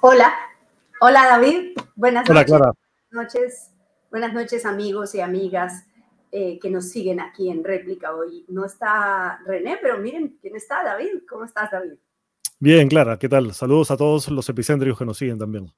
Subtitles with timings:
[0.00, 0.32] Hola,
[1.00, 2.56] hola David, buenas Hola, noches.
[2.56, 2.72] Clara.
[3.10, 3.70] noches.
[4.10, 5.84] Buenas noches amigos y amigas
[6.32, 8.44] eh, que nos siguen aquí en réplica hoy.
[8.48, 11.24] No está René, pero miren quién está, David.
[11.28, 11.98] ¿Cómo estás, David?
[12.58, 13.52] Bien, Clara, ¿qué tal?
[13.52, 15.72] Saludos a todos los epicéntricos que nos siguen también.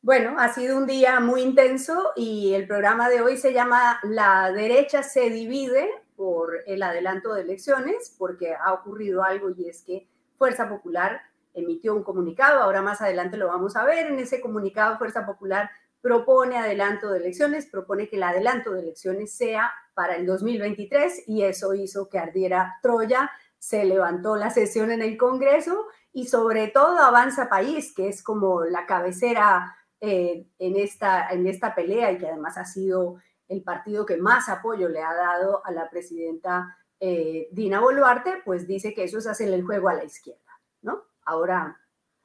[0.00, 4.52] Bueno, ha sido un día muy intenso y el programa de hoy se llama La
[4.52, 10.08] derecha se divide por el adelanto de elecciones, porque ha ocurrido algo y es que
[10.36, 11.22] Fuerza Popular
[11.54, 15.70] emitió un comunicado, ahora más adelante lo vamos a ver, en ese comunicado Fuerza Popular
[16.00, 21.44] propone adelanto de elecciones, propone que el adelanto de elecciones sea para el 2023 y
[21.44, 26.98] eso hizo que ardiera Troya, se levantó la sesión en el Congreso y sobre todo
[26.98, 32.26] Avanza País, que es como la cabecera eh, en, esta, en esta pelea y que
[32.26, 37.48] además ha sido el partido que más apoyo le ha dado a la presidenta eh,
[37.52, 41.04] Dina Boluarte, pues dice que eso es hacerle el juego a la izquierda, ¿no?
[41.24, 41.80] Ahora,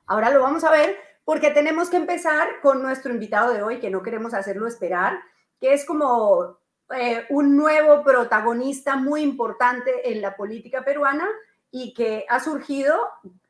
[0.06, 3.90] ahora lo vamos a ver porque tenemos que empezar con nuestro invitado de hoy, que
[3.90, 5.20] no queremos hacerlo esperar,
[5.60, 6.58] que es como
[6.96, 11.28] eh, un nuevo protagonista muy importante en la política peruana
[11.72, 12.96] y que ha surgido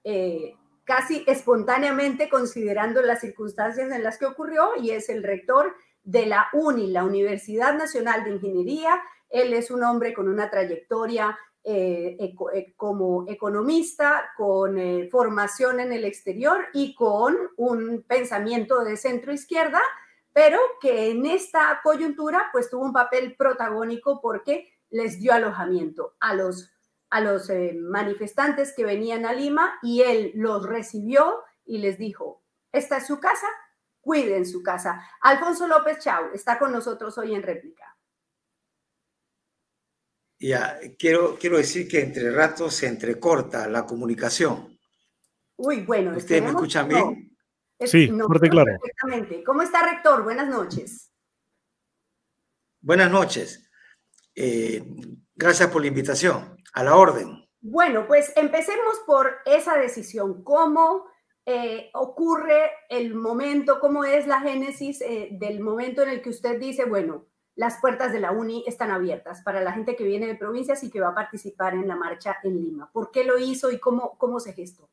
[0.04, 5.74] eh, casi espontáneamente considerando las circunstancias en las que ocurrió y es el rector
[6.04, 9.02] de la UNI, la Universidad Nacional de Ingeniería.
[9.30, 15.94] Él es un hombre con una trayectoria eh, eh, como economista, con eh, formación en
[15.94, 19.82] el exterior y con un pensamiento de centro izquierda,
[20.34, 26.36] pero que en esta coyuntura pues tuvo un papel protagónico porque les dio alojamiento a
[26.36, 26.70] los,
[27.10, 32.44] a los manifestantes que venían a Lima y él los recibió y les dijo,
[32.74, 33.48] esta es su casa,
[34.04, 35.02] cuiden su casa.
[35.22, 37.98] Alfonso López Chau está con nosotros hoy en réplica.
[40.38, 44.78] Ya, quiero, quiero decir que entre ratos se entrecorta la comunicación.
[45.56, 46.18] Uy, bueno.
[46.18, 47.38] ¿Ustedes me escuchan bien?
[47.80, 48.66] Es, Sí, no, claro.
[48.66, 49.44] Perfectamente.
[49.44, 50.24] ¿Cómo está, rector?
[50.24, 51.12] Buenas noches.
[52.82, 53.70] Buenas noches.
[54.36, 54.84] Eh,
[55.34, 56.58] gracias por la invitación.
[56.74, 57.48] A la orden.
[57.62, 60.44] Bueno, pues empecemos por esa decisión.
[60.44, 61.06] ¿Cómo
[61.46, 63.80] eh, ocurre el momento?
[63.80, 68.14] ¿Cómo es la génesis eh, del momento en el que usted dice, bueno, las puertas
[68.14, 71.10] de la UNI están abiertas para la gente que viene de provincias y que va
[71.10, 72.90] a participar en la marcha en Lima?
[72.92, 74.90] ¿Por qué lo hizo y cómo, cómo se gestó?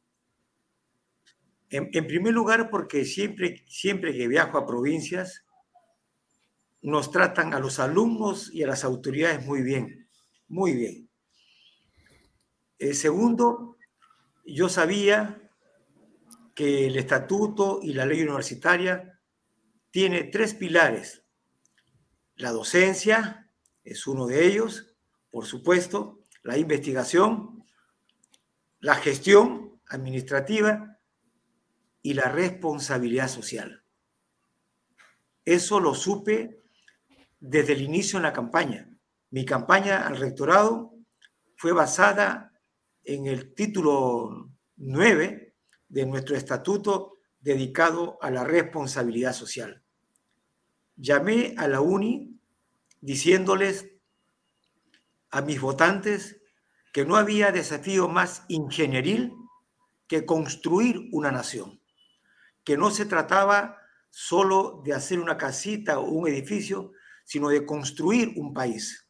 [1.70, 5.44] En, primer lugar, porque siempre, siempre que viajo a provincias,
[6.82, 10.08] nos tratan a los alumnos y a las autoridades muy bien,
[10.48, 11.08] muy bien.
[12.80, 13.76] Eh, segundo,
[14.44, 15.49] yo sabía
[16.54, 19.20] que el estatuto y la ley universitaria
[19.90, 21.24] tiene tres pilares.
[22.36, 23.50] La docencia
[23.84, 24.94] es uno de ellos,
[25.30, 27.64] por supuesto, la investigación,
[28.80, 30.98] la gestión administrativa
[32.02, 33.84] y la responsabilidad social.
[35.44, 36.62] Eso lo supe
[37.40, 38.88] desde el inicio en la campaña.
[39.30, 40.94] Mi campaña al rectorado
[41.56, 42.52] fue basada
[43.04, 45.49] en el título 9
[45.90, 49.82] de nuestro estatuto dedicado a la responsabilidad social.
[50.96, 52.38] Llamé a la UNI
[53.00, 53.86] diciéndoles
[55.30, 56.40] a mis votantes
[56.92, 59.32] que no había desafío más ingenieril
[60.06, 61.80] que construir una nación,
[62.64, 63.76] que no se trataba
[64.10, 66.92] solo de hacer una casita o un edificio,
[67.24, 69.08] sino de construir un país.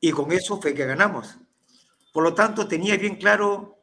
[0.00, 1.38] Y con eso fue que ganamos.
[2.12, 3.75] Por lo tanto, tenía bien claro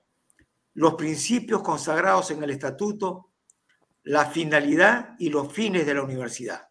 [0.74, 3.32] los principios consagrados en el estatuto,
[4.04, 6.68] la finalidad y los fines de la universidad.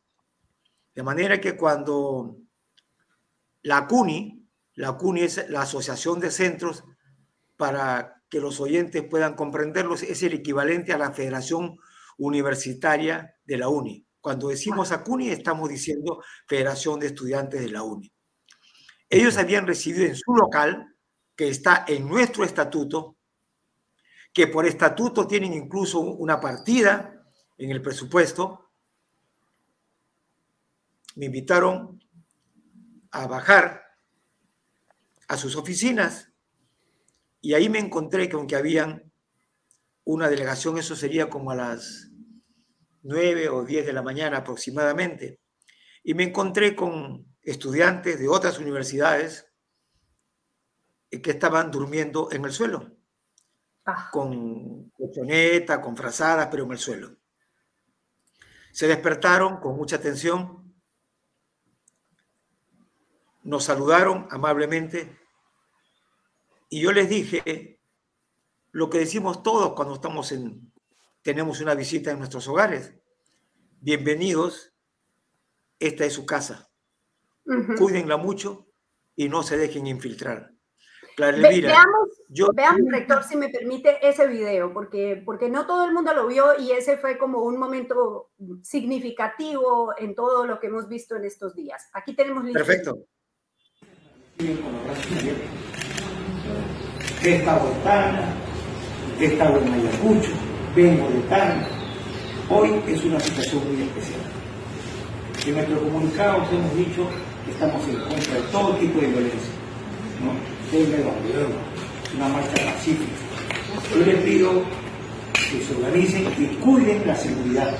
[0.94, 2.36] De manera que cuando
[3.62, 6.84] la CUNY, la CUNY es la Asociación de Centros,
[7.56, 11.78] para que los oyentes puedan comprenderlos, es el equivalente a la Federación
[12.18, 14.06] Universitaria de la UNI.
[14.20, 18.12] Cuando decimos a CUNY, estamos diciendo Federación de Estudiantes de la UNI.
[19.08, 20.96] Ellos habían recibido en su local,
[21.36, 23.16] que está en nuestro estatuto,
[24.32, 27.22] que por estatuto tienen incluso una partida
[27.58, 28.70] en el presupuesto,
[31.16, 32.02] me invitaron
[33.10, 33.82] a bajar
[35.28, 36.32] a sus oficinas
[37.40, 39.12] y ahí me encontré con que habían
[40.04, 42.10] una delegación, eso sería como a las
[43.02, 45.40] 9 o 10 de la mañana aproximadamente,
[46.02, 49.46] y me encontré con estudiantes de otras universidades
[51.10, 52.96] que estaban durmiendo en el suelo,
[53.84, 54.10] ah.
[54.12, 57.16] con colchoneta, con frazadas, pero en el suelo.
[58.72, 60.62] Se despertaron con mucha atención,
[63.42, 65.18] nos saludaron amablemente
[66.70, 67.80] Y yo les dije
[68.70, 70.72] lo que decimos todos cuando estamos en,
[71.20, 72.94] tenemos una visita en nuestros hogares.
[73.80, 74.72] Bienvenidos,
[75.78, 76.70] esta es su casa.
[77.76, 78.68] Cuídenla mucho
[79.14, 80.51] y no se dejen infiltrar.
[81.16, 86.12] Veamos, yo, veamos, rector, si me permite ese video, porque, porque no todo el mundo
[86.14, 88.30] lo vio y ese fue como un momento
[88.62, 91.88] significativo en todo lo que hemos visto en estos días.
[91.92, 93.06] Aquí tenemos Perfecto.
[97.22, 98.34] He estado en Tana,
[99.20, 100.30] he estado en Ayacucho,
[100.74, 101.68] vengo de Tana.
[102.50, 104.20] Hoy es una situación muy especial.
[105.46, 107.06] En nuestro comunicado hemos dicho
[107.44, 109.52] que estamos en contra de todo tipo de violencia.
[110.22, 110.51] ¿no?
[110.72, 113.12] Y una marcha pacífica.
[113.94, 114.62] Yo les pido
[115.34, 117.76] que se organicen y cuiden la seguridad.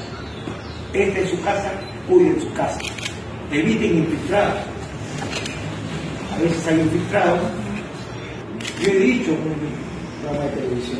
[0.93, 1.73] Esta es su casa,
[2.09, 2.79] cuiden su casa.
[3.51, 4.59] Eviten infiltrados.
[6.35, 7.41] A veces hay infiltrados
[8.83, 10.99] yo he dicho en un programa de televisión,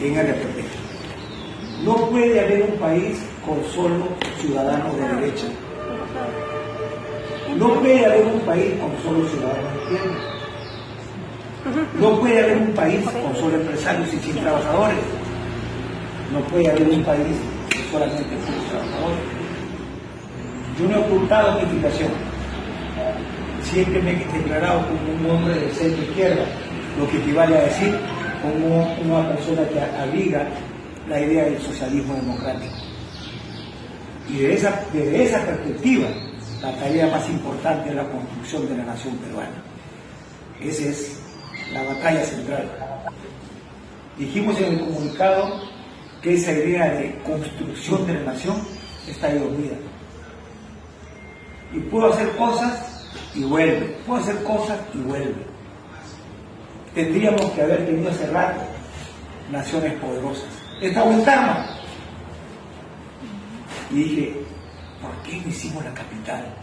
[0.00, 4.06] en RPP, no puede haber un país con solo
[4.38, 5.46] ciudadanos de derecha.
[7.56, 10.16] No puede haber un país con solo ciudadanos de izquierda.
[12.00, 14.98] No puede haber un país con solo empresarios y sin trabajadores.
[16.32, 17.36] No puede haber un país
[17.70, 19.20] con solamente sin trabajadores.
[20.78, 22.30] Yo no he ocultado mi explicación
[23.70, 26.44] siempre me he declarado como un hombre de centro izquierda,
[26.98, 27.94] lo que equivale a decir
[28.42, 30.46] como una persona que abriga
[31.08, 32.74] la idea del socialismo democrático.
[34.28, 36.08] Y desde esa, desde esa perspectiva,
[36.62, 39.62] la tarea más importante es la construcción de la nación peruana.
[40.60, 41.20] Esa es
[41.72, 42.70] la batalla central.
[44.18, 45.62] Dijimos en el comunicado
[46.20, 48.56] que esa idea de construcción de la nación
[49.08, 49.76] está ahí dormida.
[51.72, 53.96] Y puedo hacer cosas y vuelve.
[54.06, 55.50] Puede hacer cosas y vuelve.
[56.94, 58.60] Tendríamos que haber tenido hace rato
[59.50, 60.48] naciones poderosas.
[60.82, 61.66] Está Tarma.
[63.90, 64.39] Y dije,
[65.00, 66.54] ¿por qué no hicimos la capital?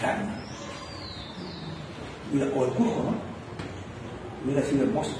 [0.00, 0.38] Tarma.
[2.56, 3.14] O el Cusco, ¿no?
[4.44, 5.16] Hubiera sido hermoso.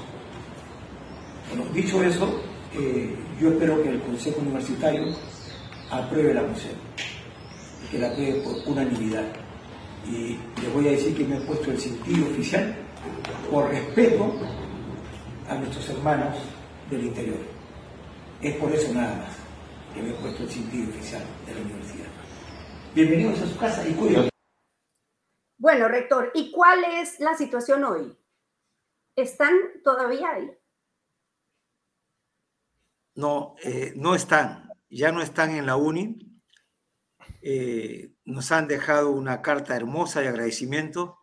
[1.49, 2.41] Bueno, dicho eso,
[2.73, 5.13] eh, yo espero que el Consejo Universitario
[5.91, 6.73] apruebe la moción
[7.93, 9.23] que la apruebe por unanimidad
[10.03, 12.75] y les voy a decir que me he puesto el sentido oficial
[13.51, 14.33] por respeto
[15.47, 16.35] a nuestros hermanos
[16.89, 17.37] del interior.
[18.41, 19.35] Es por eso nada más
[19.93, 22.12] que me he puesto el sentido oficial de la universidad.
[22.95, 24.29] Bienvenidos a su casa y cuídense.
[25.57, 28.15] Bueno, rector, ¿y cuál es la situación hoy?
[29.15, 30.51] ¿Están todavía ahí?
[33.15, 34.69] No, eh, no están.
[34.91, 36.39] Ya no están en la UNI.
[37.41, 41.17] Eh, nos han dejado una carta hermosa de agradecimiento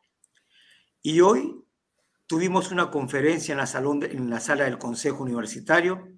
[1.02, 1.64] y hoy
[2.26, 6.08] tuvimos una conferencia en la, salón en la sala del Consejo Universitario.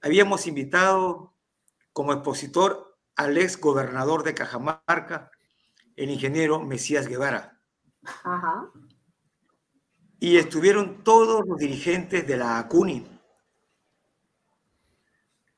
[0.00, 1.36] Habíamos invitado
[1.92, 2.89] como expositor
[3.20, 5.30] al ex gobernador de Cajamarca,
[5.94, 7.60] el ingeniero Mesías Guevara.
[10.18, 13.06] Y estuvieron todos los dirigentes de la ACUNI.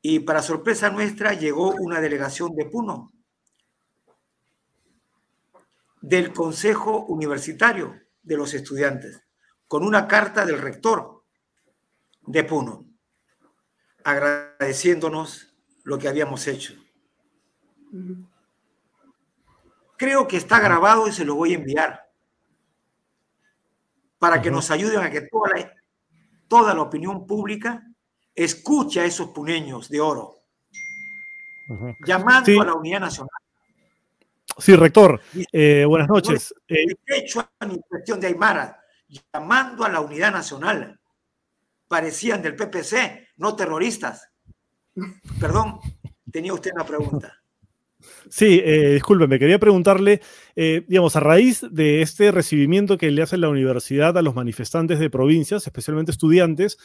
[0.01, 3.13] Y para sorpresa nuestra llegó una delegación de Puno,
[6.01, 7.95] del Consejo Universitario
[8.25, 9.23] de los Estudiantes,
[9.69, 11.23] con una carta del rector
[12.23, 12.87] de Puno,
[14.03, 15.55] agradeciéndonos
[15.85, 16.82] lo que habíamos hecho.
[19.97, 22.11] Creo que está grabado y se lo voy a enviar
[24.19, 25.73] para que nos ayuden a que toda la,
[26.49, 27.85] toda la opinión pública
[28.35, 30.35] escuche a esos puneños de oro,
[32.07, 33.43] llamando a la unidad nacional
[34.59, 35.21] Sí, rector.
[35.53, 36.55] Eh, buenas noches.
[36.69, 40.99] Eh, hecho en cuestión de Aymara, llamando a la unidad nacional.
[41.89, 44.29] Parecían del PPC, no terroristas.
[45.41, 45.81] Perdón,
[46.31, 47.42] tenía usted una pregunta.
[48.29, 50.21] Sí, eh, discúlpeme, quería preguntarle,
[50.57, 54.99] eh, digamos, a raíz de este recibimiento que le hace la universidad a los manifestantes
[54.99, 56.79] de provincias, especialmente estudiantes,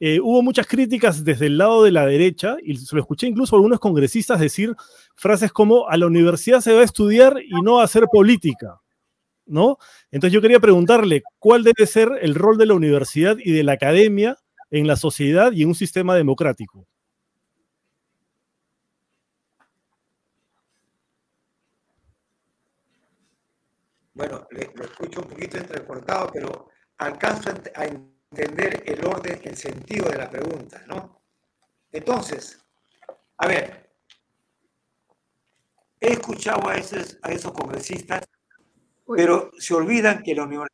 [0.00, 3.54] eh, hubo muchas críticas desde el lado de la derecha, y se lo escuché incluso
[3.54, 4.74] a algunos congresistas decir
[5.14, 8.80] frases como, a la universidad se va a estudiar y no a hacer política,
[9.46, 9.78] ¿no?
[10.10, 13.72] Entonces yo quería preguntarle, ¿cuál debe ser el rol de la universidad y de la
[13.72, 14.38] academia
[14.70, 16.86] en la sociedad y en un sistema democrático?
[24.12, 30.18] Bueno, le, escucho un poquito entrecortado, pero alcanzo a entender el orden, el sentido de
[30.18, 31.22] la pregunta, ¿no?
[31.92, 32.58] Entonces,
[33.36, 33.92] a ver,
[36.00, 38.26] he escuchado a esos, a esos congresistas,
[39.06, 40.70] pero se olvidan que la universidad,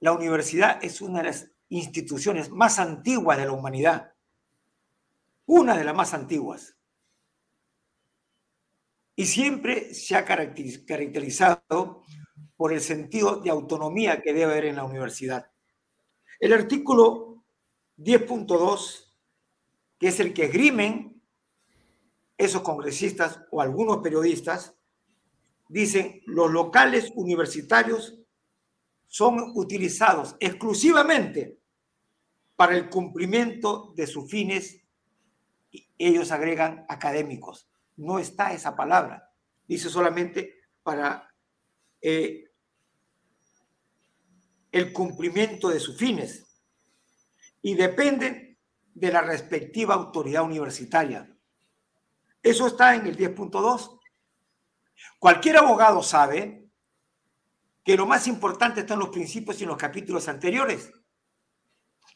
[0.00, 4.12] la universidad es una de las instituciones más antiguas de la humanidad.
[5.46, 6.76] Una de las más antiguas.
[9.14, 12.02] Y siempre se ha caracterizado
[12.60, 15.50] por el sentido de autonomía que debe haber en la universidad.
[16.38, 17.42] El artículo
[17.96, 19.14] 10.2,
[19.98, 21.22] que es el que esgrimen
[22.36, 24.76] esos congresistas o algunos periodistas,
[25.70, 28.18] dicen los locales universitarios
[29.06, 31.58] son utilizados exclusivamente
[32.56, 34.82] para el cumplimiento de sus fines,
[35.70, 37.70] y ellos agregan académicos.
[37.96, 39.32] No está esa palabra.
[39.66, 41.26] Dice solamente para
[42.02, 42.49] eh,
[44.72, 46.46] el cumplimiento de sus fines.
[47.62, 48.58] Y dependen
[48.94, 51.28] de la respectiva autoridad universitaria.
[52.42, 54.00] Eso está en el 10.2.
[55.18, 56.68] Cualquier abogado sabe
[57.84, 60.92] que lo más importante está en los principios y en los capítulos anteriores.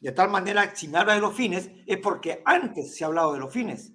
[0.01, 3.33] De tal manera, si me habla de los fines, es porque antes se ha hablado
[3.33, 3.93] de los fines.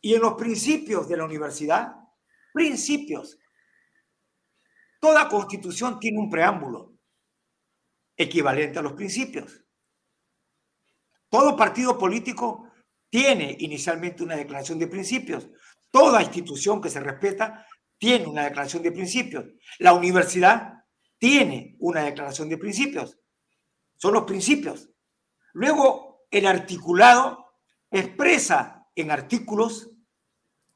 [0.00, 1.94] Y en los principios de la universidad,
[2.52, 3.38] principios.
[5.00, 6.93] Toda constitución tiene un preámbulo
[8.16, 9.64] equivalente a los principios.
[11.28, 12.70] Todo partido político
[13.10, 15.48] tiene inicialmente una declaración de principios.
[15.90, 17.66] Toda institución que se respeta
[17.98, 19.46] tiene una declaración de principios.
[19.78, 20.84] La universidad
[21.18, 23.18] tiene una declaración de principios.
[23.96, 24.90] Son los principios.
[25.52, 27.52] Luego, el articulado
[27.90, 29.90] expresa en artículos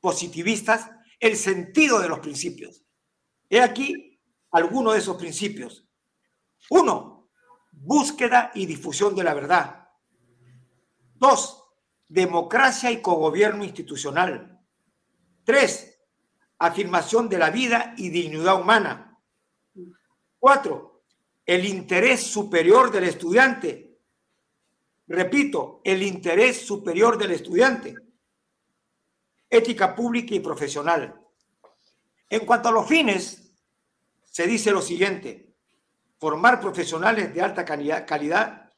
[0.00, 2.84] positivistas el sentido de los principios.
[3.50, 4.20] He aquí
[4.52, 5.86] algunos de esos principios.
[6.70, 7.17] Uno,
[7.80, 9.88] búsqueda y difusión de la verdad.
[11.14, 11.64] Dos,
[12.08, 14.60] democracia y cogobierno institucional.
[15.44, 16.00] Tres,
[16.58, 19.18] afirmación de la vida y dignidad humana.
[20.38, 21.04] Cuatro,
[21.44, 23.98] el interés superior del estudiante.
[25.06, 27.94] Repito, el interés superior del estudiante.
[29.48, 31.18] Ética pública y profesional.
[32.28, 33.54] En cuanto a los fines,
[34.24, 35.47] se dice lo siguiente,
[36.18, 38.72] formar profesionales de alta calidad,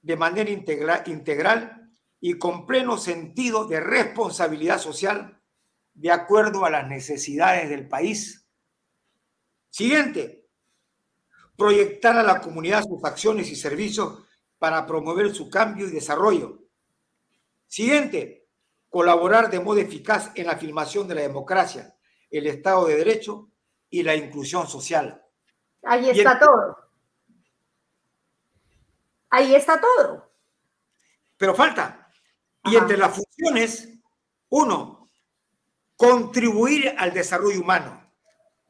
[0.00, 5.40] de manera integral y con pleno sentido de responsabilidad social
[5.94, 8.46] de acuerdo a las necesidades del país.
[9.70, 10.46] Siguiente,
[11.56, 14.22] proyectar a la comunidad sus acciones y servicios
[14.58, 16.62] para promover su cambio y desarrollo.
[17.66, 18.48] Siguiente,
[18.88, 21.96] colaborar de modo eficaz en la afirmación de la democracia,
[22.30, 23.50] el Estado de Derecho
[23.88, 25.21] y la inclusión social.
[25.84, 26.78] Ahí está todo.
[29.30, 30.30] Ahí está todo.
[31.36, 32.08] Pero falta.
[32.64, 33.88] Y entre las funciones,
[34.50, 35.10] uno,
[35.96, 38.12] contribuir al desarrollo humano,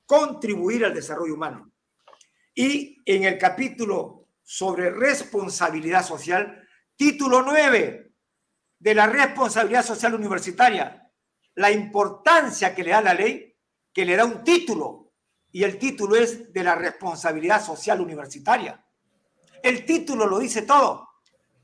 [0.07, 1.73] contribuir al desarrollo humano.
[2.55, 6.67] Y en el capítulo sobre responsabilidad social,
[6.97, 8.13] título 9
[8.79, 11.11] de la responsabilidad social universitaria,
[11.55, 13.57] la importancia que le da la ley,
[13.93, 15.02] que le da un título,
[15.53, 18.85] y el título es de la responsabilidad social universitaria.
[19.63, 21.09] El título lo dice todo,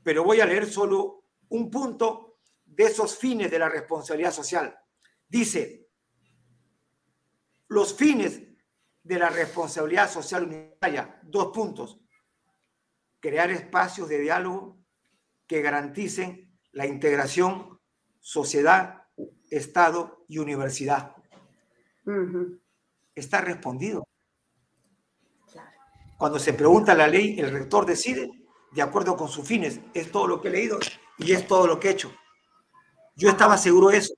[0.03, 4.77] pero voy a leer solo un punto de esos fines de la responsabilidad social.
[5.27, 5.89] Dice,
[7.67, 8.41] los fines
[9.03, 11.99] de la responsabilidad social unitaria, dos puntos,
[13.19, 14.79] crear espacios de diálogo
[15.47, 17.79] que garanticen la integración
[18.19, 18.95] sociedad,
[19.49, 21.15] Estado y universidad.
[23.19, 24.07] Está respondido.
[26.17, 28.29] Cuando se pregunta la ley, el rector decide
[28.71, 29.81] de acuerdo con sus fines.
[29.93, 30.79] Es todo lo que he leído
[31.17, 32.13] y es todo lo que he hecho.
[33.15, 34.13] Yo estaba seguro de eso.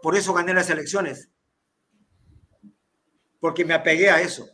[0.00, 1.30] Por eso gané las elecciones.
[3.40, 4.46] Porque me apegué a eso.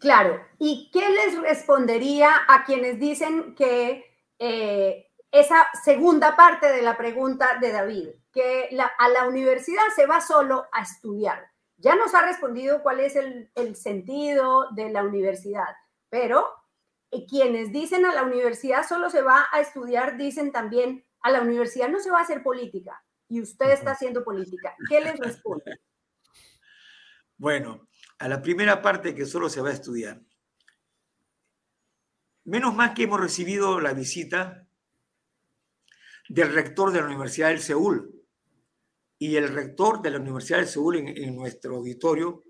[0.00, 0.40] Claro.
[0.58, 4.04] ¿Y qué les respondería a quienes dicen que
[4.38, 10.20] eh, esa segunda parte de la pregunta de David, que a la universidad se va
[10.20, 11.55] solo a estudiar?
[11.78, 15.76] Ya nos ha respondido cuál es el, el sentido de la universidad,
[16.08, 16.46] pero
[17.10, 21.42] eh, quienes dicen a la universidad solo se va a estudiar, dicen también a la
[21.42, 24.74] universidad no se va a hacer política, y usted está haciendo política.
[24.88, 25.80] ¿Qué les responde?
[27.36, 30.22] Bueno, a la primera parte que solo se va a estudiar.
[32.44, 34.66] Menos mal que hemos recibido la visita
[36.28, 38.15] del rector de la Universidad del Seúl.
[39.18, 42.44] Y el rector de la Universidad del Seúl en, nuestro auditorio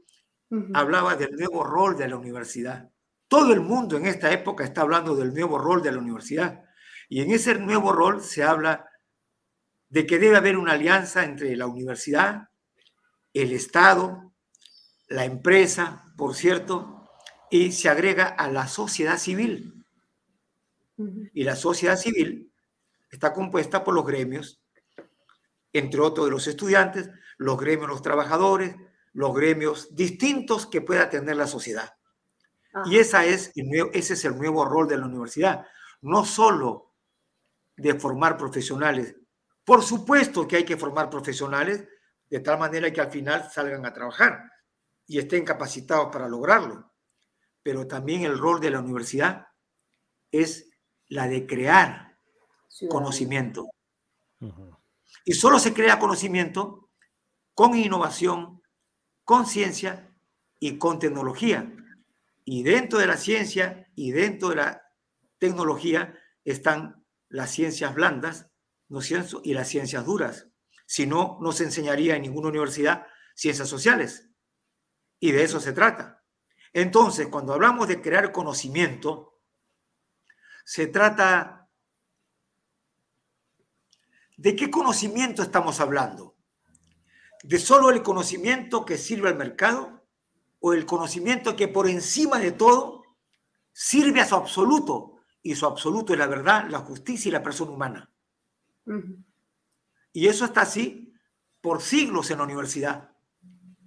[0.75, 2.91] hablaba del nuevo rol de la universidad.
[3.29, 6.63] Todo el mundo en esta época está hablando del nuevo rol de la universidad.
[7.09, 8.89] Y en ese nuevo rol se habla
[9.89, 12.49] de que debe haber una alianza entre la universidad,
[13.33, 14.33] el Estado,
[15.09, 17.09] la empresa, por cierto,
[17.51, 19.85] y se agrega a la sociedad civil.
[21.33, 22.53] Y la sociedad civil
[23.11, 24.61] está compuesta por los gremios,
[25.79, 28.77] entre otros de los estudiantes, los gremios de los trabajadores,
[29.13, 31.97] los gremios distintos que pueda tener la sociedad.
[32.85, 35.67] Y esa es ese es el nuevo rol de la universidad.
[36.03, 36.93] No solo
[37.77, 39.17] de formar profesionales.
[39.65, 41.87] Por supuesto que hay que formar profesionales
[42.29, 44.51] de tal manera que al final salgan a trabajar
[45.07, 46.93] y estén capacitados para lograrlo.
[47.63, 49.49] Pero también el rol de la universidad
[50.31, 50.71] es
[51.09, 52.17] la de crear
[52.89, 53.69] conocimiento.
[55.25, 56.91] Y solo se crea conocimiento
[57.55, 58.63] con innovación,
[59.25, 60.15] con ciencia
[60.59, 61.73] y con tecnología.
[62.45, 64.83] Y dentro de la ciencia y dentro de la
[65.39, 68.51] tecnología están las ciencias blandas
[68.89, 69.01] ¿no
[69.43, 70.49] y las ciencias duras.
[70.87, 74.29] Si no, no se enseñaría en ninguna universidad ciencias sociales.
[75.19, 76.23] Y de eso se trata.
[76.73, 79.41] Entonces, cuando hablamos de crear conocimiento,
[80.65, 81.56] se trata
[84.37, 86.37] de qué conocimiento estamos hablando.
[87.43, 90.07] ¿De solo el conocimiento que sirve al mercado
[90.61, 93.05] o el conocimiento que por encima de todo
[93.73, 97.71] sirve a su absoluto y su absoluto es la verdad, la justicia y la persona
[97.71, 98.11] humana.
[100.13, 101.15] Y eso está así
[101.61, 103.11] por siglos en la universidad.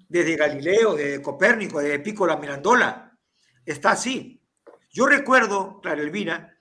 [0.08, 3.18] Desde Galileo, desde Copérnico, desde Pico la Mirandola.
[3.66, 4.42] Está así.
[4.92, 6.58] Yo recuerdo, Clara Elvira,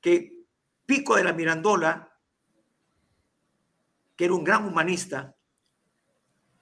[0.00, 0.44] que
[0.86, 2.07] Pico de la Mirandola,
[4.18, 5.36] que era un gran humanista,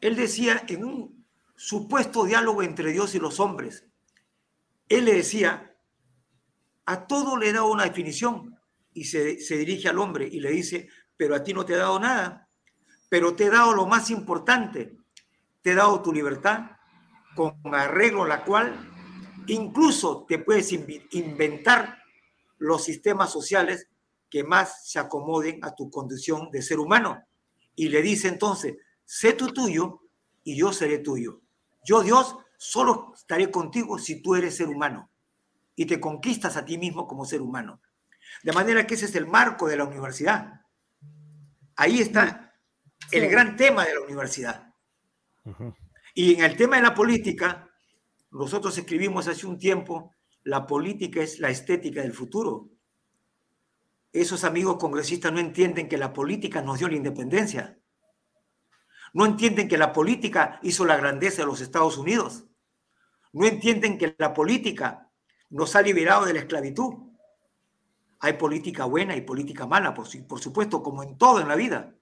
[0.02, 3.86] él decía en un supuesto diálogo entre Dios y los hombres,
[4.90, 5.74] él le decía,
[6.84, 8.60] a todo le da una definición
[8.92, 11.98] y se, dirige al hombre y le dice, pero a ti no te he dado
[11.98, 12.46] nada,
[13.08, 14.98] pero te he dado lo más importante,
[15.62, 16.72] te he dado tu libertad,
[17.34, 18.92] con arreglo a la cual
[19.46, 22.02] incluso te puedes inventar
[22.58, 23.88] los sistemas sociales
[24.28, 27.25] que más se acomoden a tu condición de ser humano.
[27.76, 30.02] Y le dice entonces, sé tú tuyo
[30.42, 31.42] y yo seré tuyo.
[31.84, 35.10] Yo, Dios, solo estaré contigo si tú eres ser humano
[35.76, 37.80] y te conquistas a ti mismo como ser humano.
[38.42, 40.62] De manera que ese es el marco de la universidad.
[41.76, 42.54] Ahí está
[43.12, 44.74] el gran tema de la universidad.
[46.14, 47.70] Y en el tema de la política,
[48.30, 52.70] nosotros escribimos hace un tiempo, la política es la estética del futuro.
[54.16, 57.78] Esos amigos congresistas no entienden que la política nos dio la independencia.
[59.12, 62.46] No entienden que la política hizo la grandeza de los Estados Unidos.
[63.34, 65.12] No entienden que la política
[65.50, 66.94] nos ha liberado de la esclavitud.
[68.20, 71.94] Hay política buena y política mala, por, por supuesto, como en todo en la vida.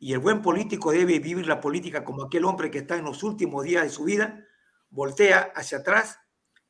[0.00, 3.22] Y el buen político debe vivir la política como aquel hombre que está en los
[3.22, 4.44] últimos días de su vida,
[4.90, 6.18] voltea hacia atrás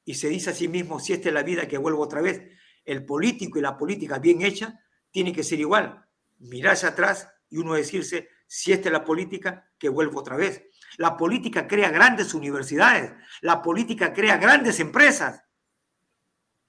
[0.05, 2.43] y se dice a sí mismo, si esta es la vida que vuelvo otra vez,
[2.85, 6.05] el político y la política bien hecha tiene que ser igual.
[6.39, 10.65] Mirar hacia atrás y uno decirse, si esta es la política, que vuelvo otra vez.
[10.99, 15.43] La política crea grandes universidades, la política crea grandes empresas,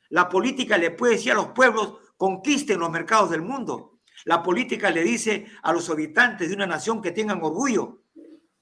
[0.10, 4.00] la política le puede decir a los pueblos, conquisten los mercados del mundo.
[4.26, 8.04] La política le dice a los habitantes de una nación que tengan orgullo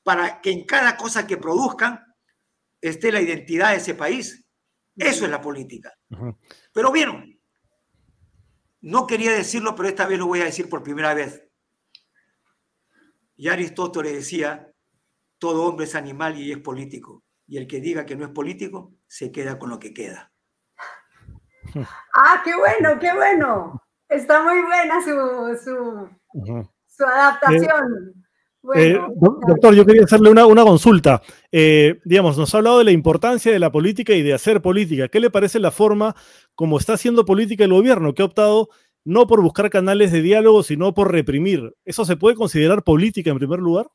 [0.02, 2.00] para que en cada cosa que produzcan
[2.80, 4.46] esté la identidad de ese país.
[4.96, 5.94] Eso es la política.
[6.72, 7.41] Pero bien,
[8.82, 11.48] no quería decirlo, pero esta vez lo voy a decir por primera vez.
[13.36, 14.72] Y Aristóteles decía,
[15.40, 17.24] todo hombre es animal y es político.
[17.48, 20.32] Y el que diga que no es político, se queda con lo que queda.
[22.14, 23.82] Ah, qué bueno, qué bueno.
[24.10, 26.10] Está muy buena su,
[26.88, 28.21] su, adaptación.
[28.76, 29.00] Eh,
[29.48, 31.22] doctor, yo quería hacerle una, una consulta.
[31.52, 35.08] Eh, digamos, nos ha hablado de la importancia de la política y de hacer política.
[35.08, 36.16] ¿Qué le parece la forma
[36.54, 38.70] como está haciendo política el gobierno, que ha optado
[39.04, 41.76] no por buscar canales de diálogo, sino por reprimir?
[41.86, 43.88] ¿Eso se puede considerar política en primer lugar?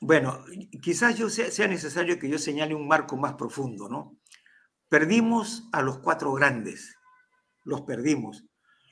[0.00, 0.44] Bueno,
[0.82, 4.18] quizás yo sea necesario que yo señale un marco más profundo, ¿no?
[4.88, 6.94] Perdimos a los cuatro grandes,
[7.64, 8.44] los perdimos.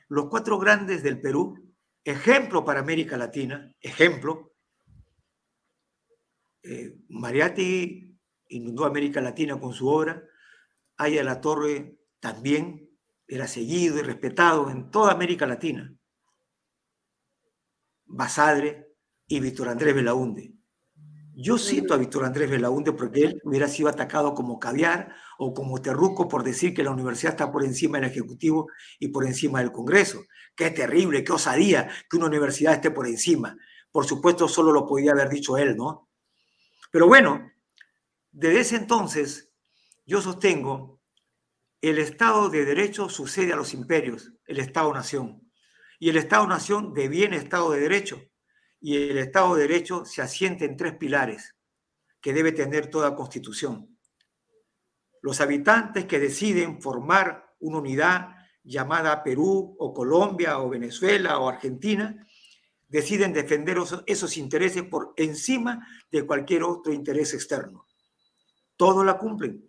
[0.08, 1.71] Los cuatro grandes del Perú,
[2.04, 4.52] ejemplo para América Latina, ejemplo.
[6.62, 8.16] Eh, Mariatti
[8.48, 10.22] inundó América Latina con su obra,
[10.96, 12.88] Aya la Torre también
[13.26, 15.92] era seguido y respetado en toda América Latina.
[18.04, 18.94] Basadre
[19.26, 20.54] y Víctor Andrés Belaunde.
[21.34, 25.82] Yo cito a Víctor Andrés Belaunde porque él hubiera sido atacado como caviar o como
[25.82, 28.68] terruco por decir que la universidad está por encima del Ejecutivo
[29.00, 30.24] y por encima del Congreso.
[30.54, 33.56] Qué terrible, qué osadía que una universidad esté por encima.
[33.90, 36.08] Por supuesto, solo lo podía haber dicho él, ¿no?
[36.92, 37.50] Pero bueno,
[38.30, 39.50] desde ese entonces
[40.06, 41.00] yo sostengo,
[41.80, 45.50] el Estado de Derecho sucede a los imperios, el Estado-Nación.
[45.98, 48.22] Y el Estado-Nación deviene Estado de Derecho.
[48.80, 51.56] Y el Estado de Derecho se asienta en tres pilares
[52.20, 53.91] que debe tener toda constitución.
[55.22, 62.26] Los habitantes que deciden formar una unidad llamada Perú o Colombia o Venezuela o Argentina,
[62.88, 67.86] deciden defender esos, intereses por encima de cualquier otro interés externo.
[68.76, 69.66] Todos la cumplen.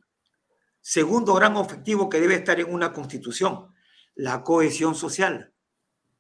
[0.82, 3.74] Segundo gran objetivo que debe estar en una constitución,
[4.16, 5.54] la cohesión social.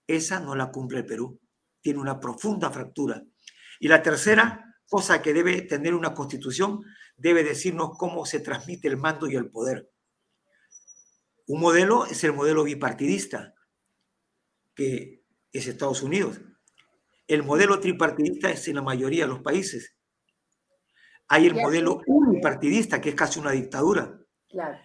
[0.07, 1.41] Esa no la cumple el Perú.
[1.81, 3.21] Tiene una profunda fractura.
[3.79, 6.83] Y la tercera cosa que debe tener una constitución,
[7.17, 9.89] debe decirnos cómo se transmite el mando y el poder.
[11.47, 13.53] Un modelo es el modelo bipartidista,
[14.75, 16.39] que es Estados Unidos.
[17.27, 19.95] El modelo tripartidista es en la mayoría de los países.
[21.27, 24.19] Hay el modelo unipartidista, que es casi una dictadura.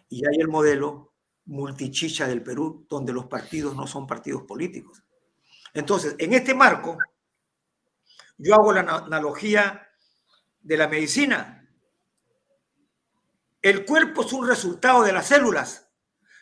[0.09, 1.15] Y hay el modelo
[1.47, 5.03] multichicha del Perú, donde los partidos no son partidos políticos.
[5.75, 6.99] Entonces, en este marco,
[8.37, 9.89] yo hago la analogía
[10.61, 11.58] de la medicina.
[13.61, 15.91] El cuerpo es un resultado de las células.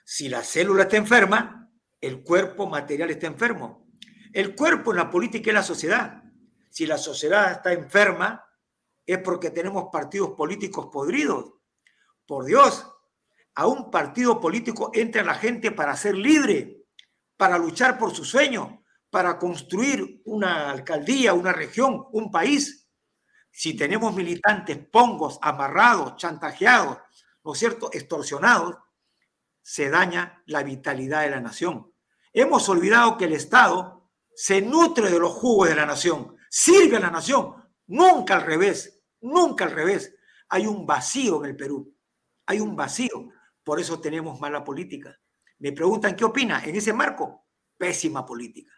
[0.05, 3.89] Si la célula está enferma, el cuerpo material está enfermo.
[4.33, 6.23] El cuerpo en la política y la sociedad.
[6.69, 8.45] Si la sociedad está enferma,
[9.07, 11.55] es porque tenemos partidos políticos podridos.
[12.27, 12.87] Por Dios,
[13.55, 16.85] a un partido político entra la gente para ser libre,
[17.39, 22.91] para luchar por su sueño, para construir una alcaldía, una región, un país.
[23.51, 26.99] Si tenemos militantes pongos, amarrados, chantajeados,
[27.47, 28.75] ¿no es cierto?, extorsionados,
[29.63, 31.93] se daña la vitalidad de la nación.
[32.33, 37.01] Hemos olvidado que el Estado se nutre de los jugos de la nación, sirve a
[37.01, 37.55] la nación,
[37.87, 40.13] nunca al revés, nunca al revés.
[40.49, 41.97] Hay un vacío en el Perú,
[42.47, 43.29] hay un vacío.
[43.63, 45.17] Por eso tenemos mala política.
[45.61, 47.47] Me preguntan qué opina en ese marco.
[47.79, 48.73] Pésima política.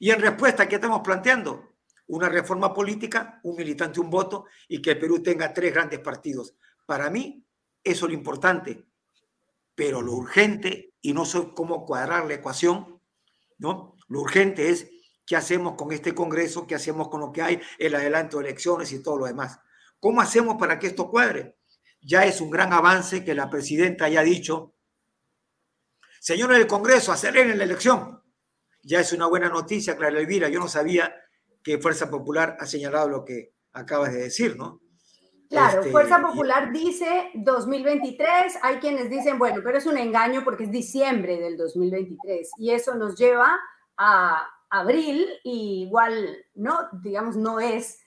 [0.00, 1.76] Y en respuesta, ¿qué estamos planteando?
[2.08, 6.56] Una reforma política, un militante, un voto y que el Perú tenga tres grandes partidos.
[6.86, 7.44] Para mí,
[7.84, 8.86] eso es lo importante.
[9.74, 13.00] Pero lo urgente, y no sé cómo cuadrar la ecuación,
[13.58, 13.96] ¿no?
[14.08, 14.90] Lo urgente es
[15.26, 18.92] qué hacemos con este Congreso, qué hacemos con lo que hay, el adelanto de elecciones
[18.92, 19.58] y todo lo demás.
[20.00, 21.56] ¿Cómo hacemos para que esto cuadre?
[22.02, 24.74] ya es un gran avance que la presidenta haya dicho,
[26.20, 28.22] señores del Congreso, aceleren la elección.
[28.82, 30.48] Ya es una buena noticia, Clara Elvira.
[30.48, 31.14] Yo no sabía
[31.62, 34.80] que Fuerza Popular ha señalado lo que acabas de decir, ¿no?
[35.50, 40.64] Claro, este, Fuerza Popular dice 2023, hay quienes dicen, bueno, pero es un engaño porque
[40.64, 43.58] es diciembre del 2023 y eso nos lleva
[43.96, 46.88] a abril y igual, ¿no?
[47.02, 47.98] Digamos, no es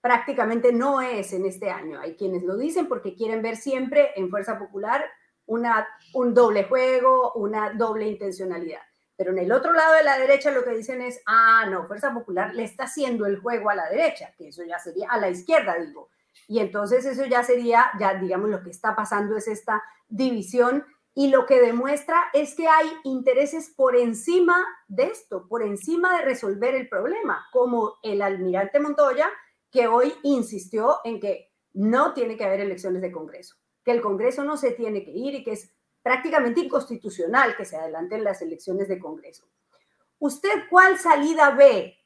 [0.00, 2.00] prácticamente no es en este año.
[2.00, 5.04] Hay quienes lo dicen porque quieren ver siempre en Fuerza Popular
[5.46, 8.80] una, un doble juego, una doble intencionalidad.
[9.16, 12.14] Pero en el otro lado de la derecha lo que dicen es, ah, no, Fuerza
[12.14, 15.28] Popular le está haciendo el juego a la derecha, que eso ya sería a la
[15.28, 16.08] izquierda, digo.
[16.48, 21.28] Y entonces eso ya sería, ya digamos, lo que está pasando es esta división y
[21.28, 26.74] lo que demuestra es que hay intereses por encima de esto, por encima de resolver
[26.74, 29.28] el problema, como el almirante Montoya
[29.70, 34.44] que hoy insistió en que no tiene que haber elecciones de Congreso, que el Congreso
[34.44, 38.88] no se tiene que ir y que es prácticamente inconstitucional que se adelanten las elecciones
[38.88, 39.46] de Congreso.
[40.18, 41.98] ¿Usted cuál salida ve?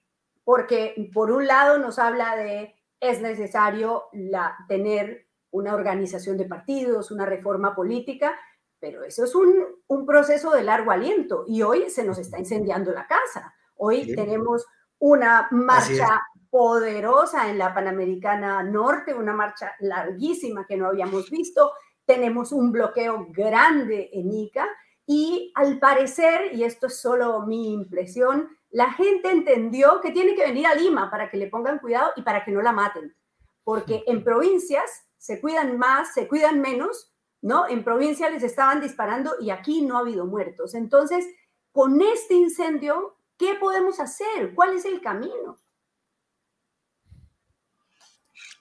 [0.44, 7.10] Porque por un lado nos habla de es necesario la, tener una organización de partidos,
[7.10, 8.34] una reforma política,
[8.80, 12.92] pero eso es un, un, proceso de largo aliento y hoy se nos está incendiando
[12.92, 13.54] la casa.
[13.76, 14.66] Hoy tenemos
[14.98, 21.72] una marcha poderosa en la Panamericana Norte, una marcha larguísima que no habíamos visto.
[22.04, 24.68] Tenemos un bloqueo grande en Ica
[25.06, 30.42] y al parecer, y esto es solo mi impresión, la gente entendió que tiene que
[30.42, 33.14] venir a Lima para que le pongan cuidado y para que no la maten,
[33.62, 37.68] porque en provincias se cuidan más, se cuidan menos, ¿no?
[37.68, 40.74] En provincias les estaban disparando y aquí no ha habido muertos.
[40.74, 41.24] Entonces,
[41.70, 44.52] con este incendio, ¿qué podemos hacer?
[44.56, 45.56] ¿Cuál es el camino?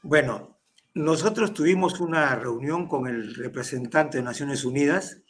[0.04, 0.60] Bueno,
[0.94, 5.24] nosotros tuvimos una reunión con el representante de Naciones Unidas,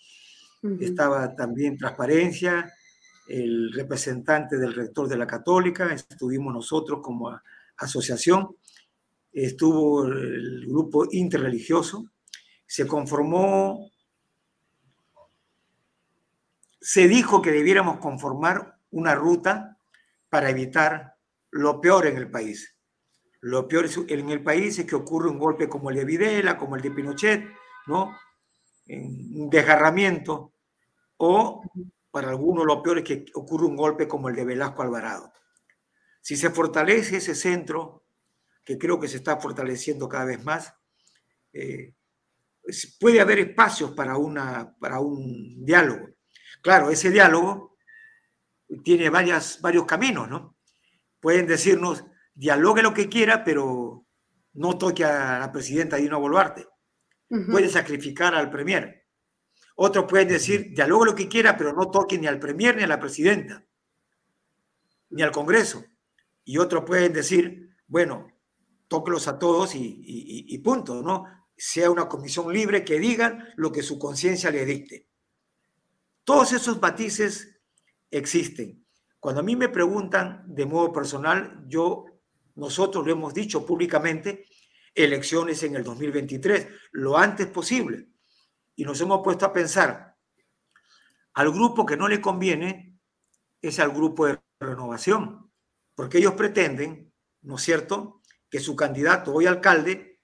[0.81, 2.73] estaba también Transparencia,
[3.27, 7.39] el representante del rector de la Católica, estuvimos nosotros como
[7.77, 8.55] asociación,
[9.31, 12.05] estuvo el grupo interreligioso,
[12.65, 13.89] se conformó,
[16.79, 19.77] se dijo que debiéramos conformar una ruta
[20.29, 21.15] para evitar
[21.51, 22.75] lo peor en el país.
[23.41, 26.75] Lo peor en el país es que ocurre un golpe como el de Videla, como
[26.75, 27.45] el de Pinochet,
[27.87, 28.15] ¿no?
[28.87, 30.53] un desgarramiento
[31.17, 31.63] o
[32.13, 35.33] para algunos lo peor es que ocurre un golpe como el de Velasco Alvarado.
[36.21, 38.05] Si se fortalece ese centro,
[38.63, 40.75] que creo que se está fortaleciendo cada vez más,
[41.53, 41.95] eh,
[42.99, 46.07] puede haber espacios para, una, para un diálogo.
[46.61, 47.77] Claro, ese diálogo
[48.83, 50.55] tiene varias, varios caminos, ¿no?
[51.19, 54.05] Pueden decirnos, dialogue lo que quiera, pero
[54.53, 56.67] no toque a la presidenta Dina Boluarte.
[57.49, 59.02] Puede sacrificar al premier.
[59.75, 62.87] Otros pueden decir, dialogue lo que quiera, pero no toque ni al premier ni a
[62.87, 63.65] la presidenta,
[65.09, 65.83] ni al Congreso.
[66.43, 68.27] Y otros pueden decir, bueno,
[68.87, 71.25] tóquelos a todos y, y punto, ¿no?
[71.55, 75.07] Sea una comisión libre que digan lo que su conciencia le dicte.
[76.23, 77.59] Todos esos matices
[78.11, 78.85] existen.
[79.19, 82.05] Cuando a mí me preguntan de modo personal, yo,
[82.55, 84.45] nosotros lo hemos dicho públicamente,
[84.93, 88.09] elecciones en el 2023, lo antes posible.
[88.75, 90.15] Y nos hemos puesto a pensar,
[91.33, 92.97] al grupo que no le conviene
[93.61, 95.51] es al grupo de renovación,
[95.95, 100.19] porque ellos pretenden, ¿no es cierto?, que su candidato hoy alcalde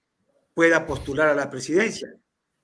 [0.54, 2.14] pueda postular a la presidencia.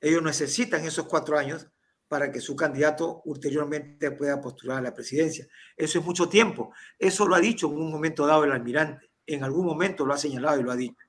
[0.01, 1.67] Ellos necesitan esos cuatro años
[2.09, 5.47] para que su candidato ulteriormente pueda postular a la presidencia.
[5.77, 6.73] Eso es mucho tiempo.
[6.99, 9.11] Eso lo ha dicho en un momento dado el almirante.
[9.27, 11.05] En algún momento lo ha señalado y lo ha dicho.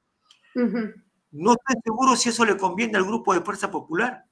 [1.30, 4.26] No estoy seguro si eso le conviene al grupo de Fuerza Popular.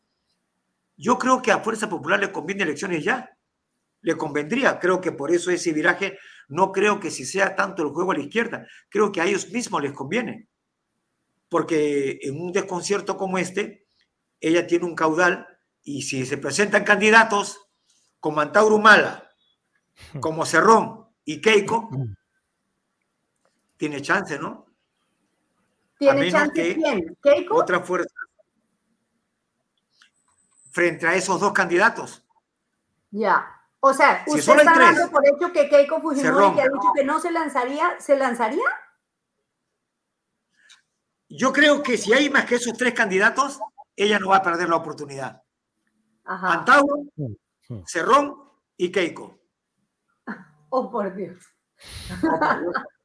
[0.97, 3.37] Yo creo que a Fuerza Popular le conviene elecciones ya.
[4.01, 4.79] Le convendría.
[4.79, 8.15] Creo que por eso ese viraje, no creo que si sea tanto el juego a
[8.15, 10.47] la izquierda, creo que a ellos mismos les conviene.
[11.49, 13.85] Porque en un desconcierto como este,
[14.39, 15.47] ella tiene un caudal
[15.83, 17.59] y si se presentan candidatos
[18.19, 19.31] como Antauro Humala,
[20.19, 21.89] como Cerrón y Keiko,
[23.77, 24.65] tiene chance, ¿no?
[25.97, 27.17] ¿Tiene chance quién?
[27.21, 27.55] ¿Keiko?
[27.55, 28.15] Otra fuerza.
[30.75, 32.21] Frente a esos dos candidatos.
[33.09, 33.49] Ya.
[33.79, 37.17] O sea, ¿usted está dando por hecho que Keiko Fujimori, que ha dicho que no
[37.21, 38.65] se lanzaría, ¿se lanzaría?
[41.29, 43.57] Yo creo que si hay más que esos tres candidatos,
[43.95, 45.41] ella no va a perder la oportunidad.
[46.25, 47.05] Antauro,
[47.85, 48.35] Cerrón
[48.75, 49.39] y Keiko.
[50.67, 51.41] Oh, por Dios.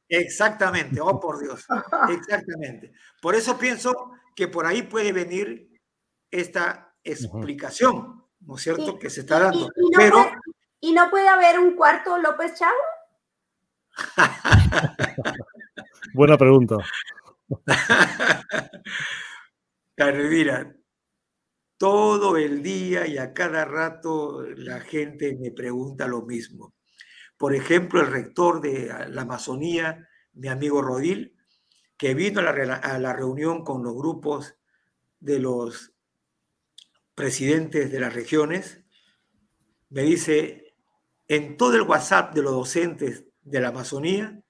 [0.09, 1.65] Exactamente, oh por Dios.
[2.09, 2.91] Exactamente.
[3.21, 5.81] Por eso pienso que por ahí puede venir
[6.29, 9.71] esta explicación, ¿no es cierto?, que se está dando.
[9.75, 10.15] ¿Y, no Pero...
[10.15, 10.31] puede,
[10.79, 12.73] ¿Y no puede haber un cuarto López Chavo?
[16.13, 16.77] Buena pregunta.
[19.95, 20.75] Carolina,
[21.77, 26.73] todo el día y a cada rato la gente me pregunta lo mismo.
[27.37, 31.35] Por ejemplo, el rector de la Amazonía, mi amigo Rodil,
[31.97, 34.55] que vino a la, a la reunión con los grupos
[35.19, 35.90] de los
[37.15, 38.83] presidentes de las regiones,
[39.89, 40.75] me dice,
[41.27, 44.41] en todo el WhatsApp de los docentes de la Amazonía,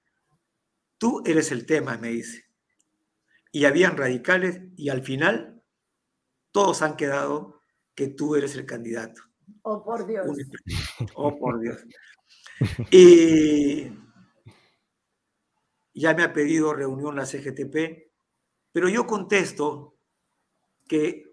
[0.98, 2.44] tú eres el tema, me dice.
[3.50, 5.62] Y habían radicales y al final
[6.52, 7.60] todos han quedado
[7.94, 9.22] que tú eres el candidato.
[9.62, 10.26] Oh, por Dios.
[11.14, 11.84] Oh, por Dios.
[12.90, 13.90] Y
[15.94, 18.10] ya me ha pedido reunión la CGTP,
[18.72, 19.96] pero yo contesto
[20.88, 21.31] que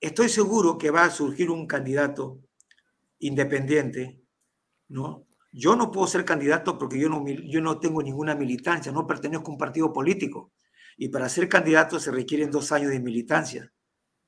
[0.00, 2.40] estoy seguro que va a surgir un candidato
[3.18, 4.22] independiente,
[4.88, 5.26] ¿no?
[5.52, 9.50] Yo no puedo ser candidato porque yo no, yo no tengo ninguna militancia, no pertenezco
[9.50, 10.52] a un partido político.
[10.96, 13.72] Y para ser candidato se requieren dos años de militancia.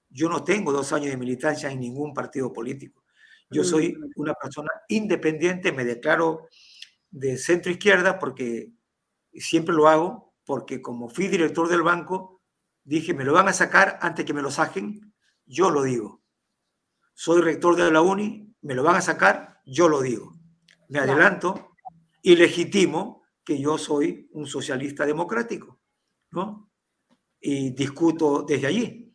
[0.09, 3.05] Yo no tengo dos años de militancia en ningún partido político.
[3.51, 4.13] Yo soy mm.
[4.17, 6.49] una persona independiente, me declaro
[7.11, 8.73] de centro izquierda porque
[9.35, 12.43] siempre lo hago, porque como fui director del banco,
[12.85, 15.12] dije, me lo van a sacar antes que me lo saquen,
[15.47, 16.23] yo lo digo.
[17.15, 20.35] Soy rector de la UNI, me lo van a sacar, yo lo digo.
[20.89, 21.77] Me adelanto
[22.23, 25.81] y legitimo que yo soy un socialista democrático,
[26.31, 26.71] ¿no?
[27.41, 29.15] Y discuto desde allí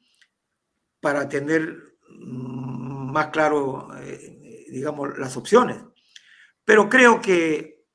[0.99, 5.81] para tener mm, más claro, eh, digamos, las opciones.
[6.65, 7.85] Pero creo que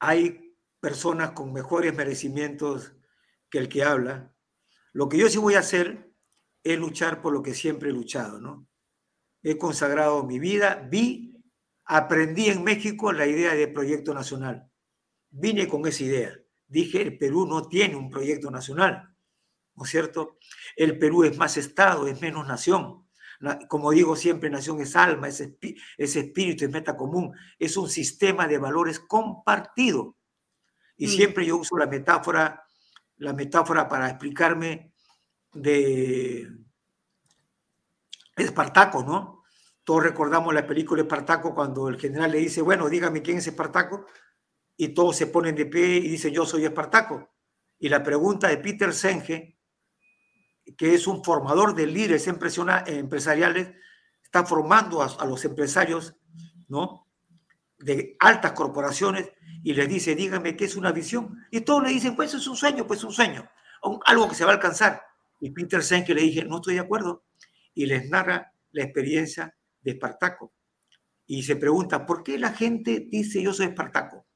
[0.00, 2.92] hay personas con mejores merecimientos
[3.48, 4.34] que el que habla.
[4.92, 6.09] Lo que yo sí voy a hacer
[6.62, 8.66] es luchar por lo que siempre he luchado, ¿no?
[9.42, 11.34] He consagrado mi vida, vi,
[11.84, 14.70] aprendí en México la idea de proyecto nacional.
[15.30, 16.36] Vine con esa idea.
[16.66, 19.10] Dije, el Perú no tiene un proyecto nacional.
[19.80, 20.38] ¿no es cierto?
[20.76, 23.06] El Perú es más Estado, es menos nación.
[23.68, 25.40] Como digo siempre, nación es alma, es,
[25.96, 30.18] espíritu, es meta común, es un sistema de valores compartido.
[30.98, 31.10] Y mm.
[31.10, 32.62] siempre yo uso la metáfora,
[33.16, 34.92] la metáfora para explicarme
[35.52, 36.48] de
[38.36, 39.42] Espartaco, ¿no?
[39.84, 44.06] Todos recordamos la película Espartaco cuando el general le dice, bueno, dígame quién es Espartaco,
[44.76, 47.28] y todos se ponen de pie y dicen, yo soy Espartaco.
[47.78, 49.58] Y la pregunta de Peter Senge,
[50.76, 53.74] que es un formador de líderes empresariales,
[54.22, 56.14] está formando a, los empresarios,
[56.68, 57.08] ¿no?
[57.78, 59.30] De altas corporaciones
[59.62, 61.46] y les dice, dígame qué es una visión.
[61.50, 63.50] Y todos le dicen, pues es un sueño, pues es un sueño,
[64.04, 65.09] algo que se va a alcanzar.
[65.40, 67.24] Y Peter Senge le dije, no estoy de acuerdo.
[67.74, 70.52] Y les narra la experiencia de Espartaco.
[71.26, 74.26] Y se pregunta, ¿por qué la gente dice yo soy Espartaco?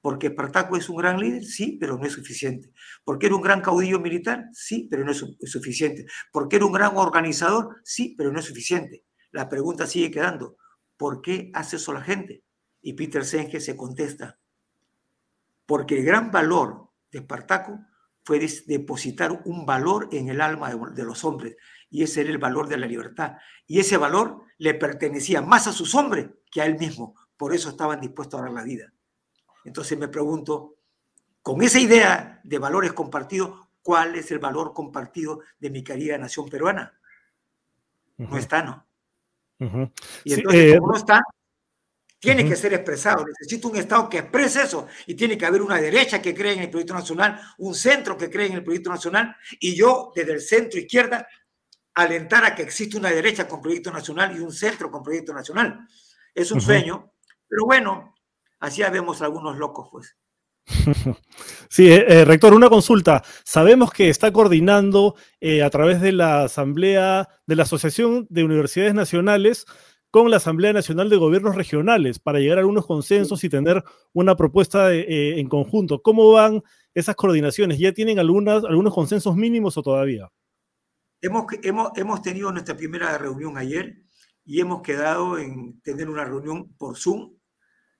[0.00, 2.72] Porque Espartaco es un gran líder, sí, pero no es suficiente.
[3.04, 6.06] Porque era un gran caudillo militar, sí, pero no es, suficiente.
[6.32, 9.04] Porque era un gran organizador, sí, pero no es suficiente.
[9.30, 10.56] La pregunta sigue quedando,
[10.96, 12.44] ¿por qué hace eso la gente?
[12.82, 14.38] Y Peter Senge se contesta,
[15.64, 17.80] porque el gran valor de Espartaco
[18.24, 21.56] fue depositar un valor en el alma de los hombres,
[21.90, 23.36] y ese era el valor de la libertad.
[23.66, 27.14] Y ese valor le pertenecía más a sus hombres que a él mismo.
[27.36, 28.92] Por eso estaban dispuestos a dar la vida.
[29.64, 30.76] Entonces me pregunto,
[31.42, 36.48] con esa idea de valores compartidos, ¿cuál es el valor compartido de mi querida nación
[36.48, 36.98] peruana?
[38.16, 38.86] No está, ¿no?
[40.24, 41.22] Y entonces, eh, como no está,
[42.18, 43.24] tiene que ser expresado.
[43.26, 44.86] Necesito un Estado que exprese eso.
[45.06, 48.30] Y tiene que haber una derecha que cree en el proyecto nacional, un centro que
[48.30, 51.26] cree en el proyecto nacional, y yo, desde el centro izquierda,
[51.94, 55.86] alentar a que exista una derecha con proyecto nacional y un centro con proyecto nacional.
[56.34, 57.12] Es un sueño,
[57.48, 58.14] pero bueno,
[58.64, 60.16] Así vemos algunos locos, pues.
[61.68, 63.22] Sí, eh, eh, rector, una consulta.
[63.44, 68.94] Sabemos que está coordinando eh, a través de la Asamblea, de la Asociación de Universidades
[68.94, 69.66] Nacionales
[70.14, 74.36] con la Asamblea Nacional de Gobiernos Regionales para llegar a algunos consensos y tener una
[74.36, 76.02] propuesta en conjunto.
[76.02, 76.62] ¿Cómo van
[76.94, 77.80] esas coordinaciones?
[77.80, 80.30] ¿Ya tienen algunas, algunos consensos mínimos o todavía?
[81.20, 84.04] Hemos, hemos, hemos tenido nuestra primera reunión ayer
[84.44, 87.34] y hemos quedado en tener una reunión por Zoom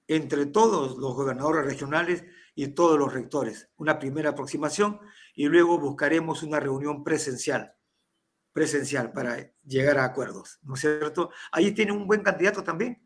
[0.07, 2.25] entre todos los gobernadores regionales
[2.55, 3.71] y todos los rectores.
[3.77, 5.01] Una primera aproximación
[5.35, 7.74] y luego buscaremos una reunión presencial,
[8.55, 9.37] presencial para
[9.67, 11.31] llegar a acuerdos, ¿no es cierto?
[11.53, 13.03] Ahí tiene un buen candidato también,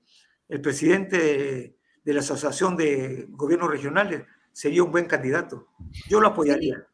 [0.49, 1.19] el presidente
[2.05, 5.69] de, la Asociación de Gobiernos Regionales sería un buen candidato.
[6.09, 6.87] Yo lo apoyaría.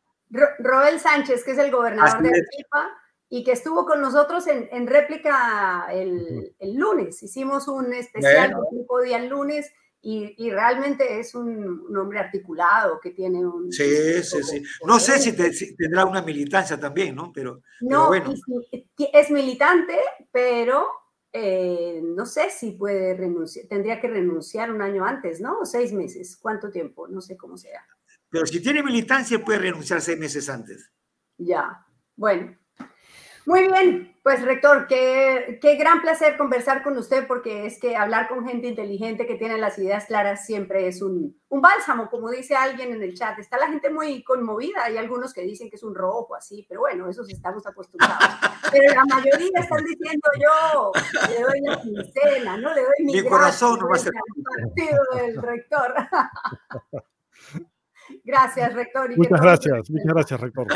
[0.58, 2.90] Roel Sánchez, que es el gobernador de Arequipa
[3.28, 7.22] y que estuvo con nosotros en, réplica el, lunes.
[7.22, 9.72] Hicimos un especial, un día el lunes
[10.06, 13.72] y, realmente es un, hombre articulado que tiene un...
[13.72, 14.62] Sí, sí, sí.
[14.86, 15.32] No sé si,
[15.76, 17.32] tendrá una militancia también, ¿no?
[17.32, 18.34] Pero, no, bueno.
[18.70, 19.98] es militante,
[20.30, 20.86] pero
[21.32, 25.60] eh, no sé si puede renunciar, tendría que renunciar un año antes, ¿no?
[25.60, 27.08] O seis meses, ¿cuánto tiempo?
[27.08, 27.84] No sé cómo sea.
[28.28, 30.92] Pero si tiene militancia puede renunciar seis meses antes.
[31.38, 32.56] Ya, bueno.
[33.46, 38.26] Muy bien, pues rector, qué, qué, gran placer conversar con usted porque es que hablar
[38.26, 42.56] con gente inteligente que tiene las ideas claras siempre es un, un, bálsamo, como dice
[42.56, 43.38] alguien en el chat.
[43.38, 46.80] Está la gente muy conmovida, hay algunos que dicen que es un rojo así, pero
[46.80, 48.24] bueno, esos estamos acostumbrados.
[48.72, 50.92] Pero la mayoría están diciendo yo
[51.28, 54.12] le doy la quincena, no le doy mi, mi corazón no va a ser
[54.56, 55.94] partido del rector.
[58.24, 59.14] gracias, rector.
[59.18, 60.66] muchas gracias, muchas gracias, rector.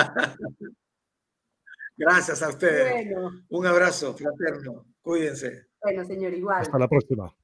[1.99, 3.09] Gracias a ustedes.
[3.49, 4.87] Un abrazo fraterno.
[5.03, 5.67] Cuídense.
[5.83, 6.63] Bueno, señor, igual.
[6.63, 7.35] Hasta la próxima.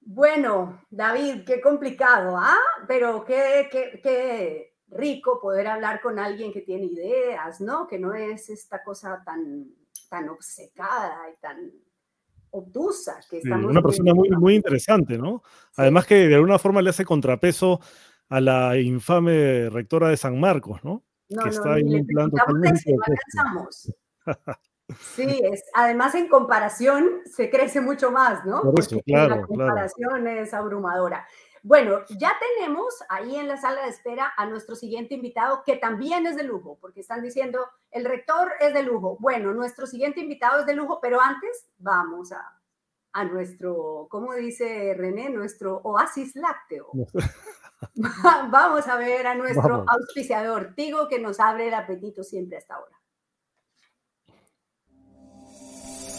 [0.00, 2.58] Bueno, David, qué complicado, ¿ah?
[2.86, 7.86] Pero qué, qué, qué rico poder hablar con alguien que tiene ideas, ¿no?
[7.86, 9.66] Que no es esta cosa tan,
[10.08, 11.70] tan obcecada y tan
[12.50, 15.42] obtusa que estamos Una persona muy, muy interesante, ¿no?
[15.76, 17.80] Además que de alguna forma le hace contrapeso
[18.30, 21.04] a la infame rectora de San Marcos, ¿no?
[21.30, 22.80] No, que no, está en un plan totalmente
[25.14, 28.62] Sí, es, además en comparación se crece mucho más, ¿no?
[28.62, 31.26] Por eso, claro, la comparación es abrumadora.
[31.62, 36.26] Bueno, ya tenemos ahí en la sala de espera a nuestro siguiente invitado, que también
[36.26, 39.18] es de lujo, porque están diciendo, el rector es de lujo.
[39.20, 42.58] Bueno, nuestro siguiente invitado es de lujo, pero antes vamos a,
[43.12, 45.28] a nuestro, ¿cómo dice René?
[45.30, 46.90] Nuestro oasis lácteo.
[48.50, 52.96] Vamos a ver a nuestro auspiciador, Tigo, que nos abre el apetito siempre hasta ahora.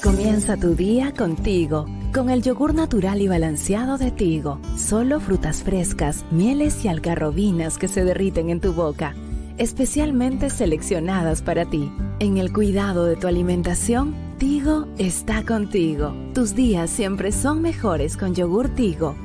[0.01, 4.61] Comienza tu día contigo, con el yogur natural y balanceado de Tigo.
[4.77, 9.13] Solo frutas frescas, mieles y algarrobinas que se derriten en tu boca,
[9.57, 11.91] especialmente seleccionadas para ti.
[12.19, 16.13] En el cuidado de tu alimentación, Tigo está contigo.
[16.33, 19.17] Tus días siempre son mejores con yogur Tigo.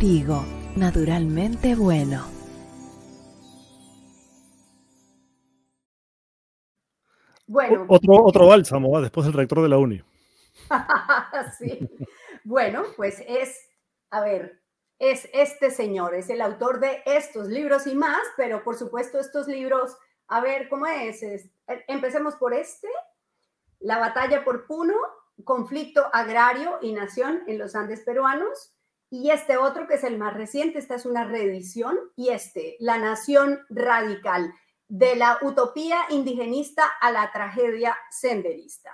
[0.00, 0.44] Tigo
[0.76, 2.24] naturalmente bueno.
[7.46, 7.84] Bueno.
[7.88, 10.02] Otro, otro bálsamo, después del rector de la UNI.
[11.58, 11.88] sí.
[12.42, 13.68] Bueno, pues es,
[14.10, 14.60] a ver,
[14.98, 19.46] es este señor, es el autor de estos libros y más, pero por supuesto estos
[19.46, 19.96] libros,
[20.28, 21.22] a ver, ¿cómo es?
[21.22, 21.50] es
[21.88, 22.88] empecemos por este,
[23.80, 24.96] La batalla por Puno,
[25.44, 28.74] conflicto agrario y nación en los Andes peruanos.
[29.16, 32.98] Y este otro, que es el más reciente, esta es una reedición, y este, La
[32.98, 34.52] Nación Radical,
[34.88, 38.90] de la utopía indigenista a la tragedia senderista.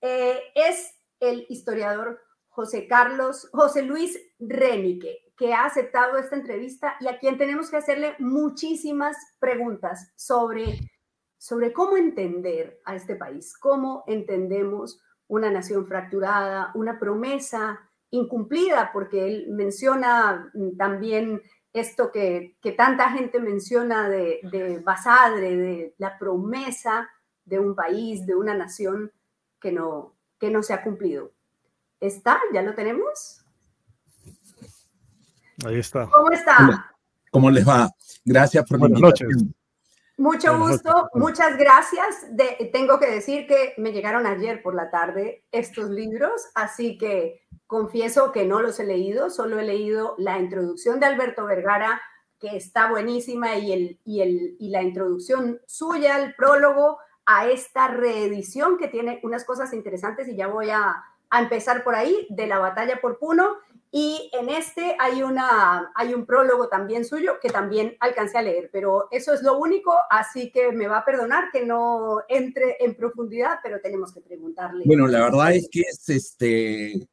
[0.00, 7.06] Eh, es el historiador José Carlos, José Luis Renique, que ha aceptado esta entrevista y
[7.06, 10.76] a quien tenemos que hacerle muchísimas preguntas sobre,
[11.38, 19.26] sobre cómo entender a este país, cómo entendemos una nación fracturada, una promesa incumplida, porque
[19.26, 21.42] él menciona mm, también
[21.72, 27.08] esto que, tanta gente menciona de, de Basadre, de la promesa
[27.44, 29.10] de un país, de una nación
[29.60, 31.32] que no, que no se ha cumplido.
[32.00, 32.40] ¿Está?
[32.52, 33.44] ¿Ya lo tenemos?
[35.64, 36.08] Ahí está.
[36.10, 36.94] ¿Cómo está?
[37.30, 37.88] ¿Cómo les va?
[38.24, 39.28] Gracias por Buenas noches.
[40.18, 42.26] Mucho gusto, muchas gracias.
[42.72, 47.40] tengo que decir que me llegaron ayer por la tarde estos libros, así que
[47.72, 52.02] confieso que no los he leído, solo he leído la introducción de Alberto Vergara,
[52.38, 57.88] que está buenísima, y, el, y, el, y la introducción suya, el prólogo a esta
[57.88, 62.46] reedición que tiene unas cosas interesantes y ya voy a, a empezar por ahí, de
[62.46, 63.56] la batalla por Puno.
[63.90, 68.68] Y en este hay, una, hay un prólogo también suyo que también alcancé a leer,
[68.70, 72.94] pero eso es lo único, así que me va a perdonar que no entre en
[72.94, 74.84] profundidad, pero tenemos que preguntarle.
[74.86, 77.06] Bueno, la verdad es que es este,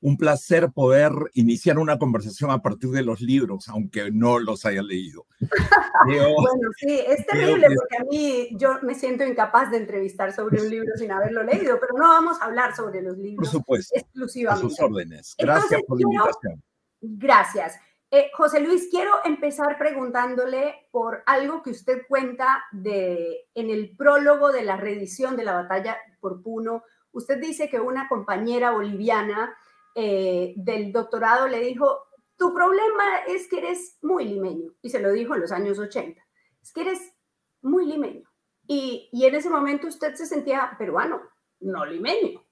[0.00, 4.82] un placer poder iniciar una conversación a partir de los libros, aunque no los haya
[4.82, 5.26] leído.
[6.06, 10.70] bueno, sí, es terrible porque a mí yo me siento incapaz de entrevistar sobre un
[10.70, 13.48] libro sin haberlo leído, pero no vamos a hablar sobre los libros.
[13.48, 13.98] Por supuesto.
[13.98, 14.66] Exclusivamente.
[14.66, 15.34] A sus órdenes.
[15.38, 16.62] Gracias por la invitación.
[17.00, 17.78] Gracias.
[18.10, 24.52] Eh, José Luis, quiero empezar preguntándole por algo que usted cuenta de, en el prólogo
[24.52, 26.84] de la reedición de la batalla por Puno.
[27.10, 29.56] Usted dice que una compañera boliviana
[29.98, 32.02] eh, del doctorado le dijo,
[32.36, 36.22] tu problema es que eres muy limeño, y se lo dijo en los años 80,
[36.62, 37.14] es que eres
[37.62, 38.28] muy limeño.
[38.66, 41.22] Y, en ese momento usted se sentía peruano,
[41.60, 42.44] no limeño.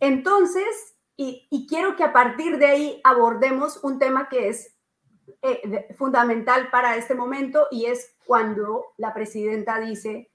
[0.00, 4.74] Entonces, y, quiero que a partir de ahí abordemos un tema que es
[5.42, 10.30] eh, fundamental para este momento y es cuando la presidenta dice,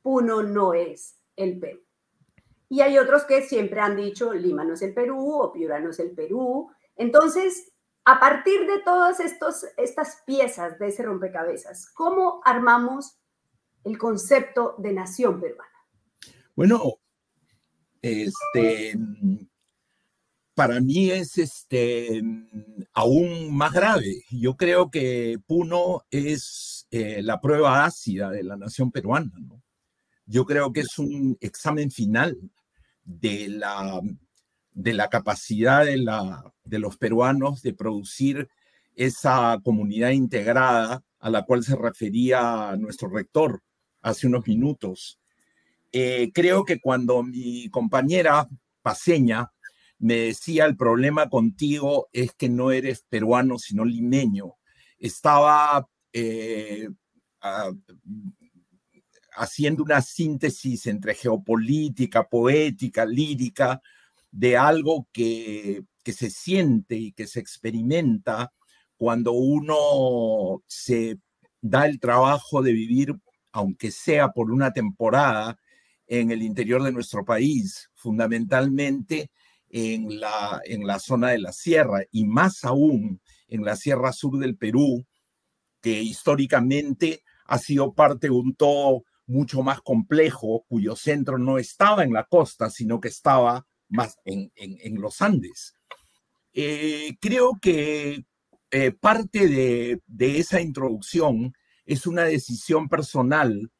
[0.00, 1.82] Puno no es el Perú.
[2.70, 5.90] Y hay otros que siempre han dicho Lima no es el Perú o Piura no
[5.90, 6.70] es el Perú.
[6.94, 7.72] Entonces,
[8.04, 13.18] a partir de todas estas piezas de ese rompecabezas, ¿cómo armamos
[13.82, 15.68] el concepto de nación peruana?
[16.54, 17.00] Bueno,
[18.00, 18.96] este,
[20.54, 22.22] para mí es este,
[22.92, 24.22] aún más grave.
[24.30, 29.32] Yo creo que Puno es eh, la prueba ácida de la nación peruana.
[30.24, 32.38] Yo creo que es un examen final
[33.04, 34.00] de la,
[34.72, 38.48] de la capacidad de, la, de los peruanos de producir
[38.94, 43.62] esa comunidad integrada a la cual se refería nuestro rector
[44.02, 45.18] hace unos minutos.
[45.92, 48.48] Eh, creo que cuando mi compañera
[48.82, 49.52] paseña
[49.98, 54.54] me decía el problema contigo es que no eres peruano sino limeño,
[54.98, 56.88] estaba eh,
[59.34, 63.80] haciendo una síntesis entre geopolítica, poética, lírica,
[64.30, 68.52] de algo que, que se siente y que se experimenta
[68.96, 71.18] cuando uno se
[71.60, 73.14] da el trabajo de vivir,
[73.52, 75.58] aunque sea por una temporada,
[76.10, 79.30] en el interior de nuestro país, fundamentalmente
[79.68, 84.36] en la, en la zona de la sierra y más aún en la sierra sur
[84.38, 85.06] del Perú,
[85.80, 92.12] que históricamente ha sido parte un todo mucho más complejo, cuyo centro no estaba en
[92.12, 95.74] la costa, sino que estaba más en, los Andes.
[96.52, 98.24] Eh, creo que
[98.72, 101.54] eh, parte de, esa introducción
[101.86, 103.70] es una decisión personal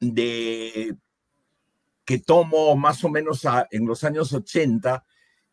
[0.00, 0.96] de
[2.04, 5.04] que tomo más o menos en los años 80,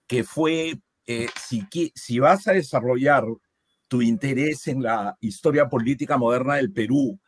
[0.08, 3.26] que fue, eh, si, si vas a desarrollar
[3.88, 7.20] tu interés en la historia política moderna del Perú,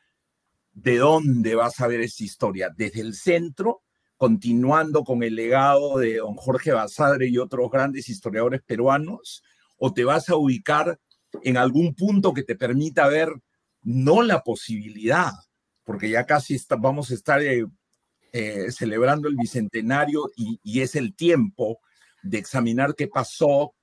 [0.78, 3.82] de dónde vas a ver esa historia, desde el centro,
[4.16, 9.44] continuando con el legado de don Jorge Basadre y otros grandes historiadores peruanos,
[9.78, 11.00] o te vas a ubicar
[11.42, 13.34] en algún punto que te permita ver
[13.82, 15.32] no la posibilidad,
[15.84, 17.66] porque ya casi vamos a estar eh,
[18.32, 21.80] eh, celebrando el bicentenario y, es el tiempo
[22.22, 23.74] de examinar qué pasó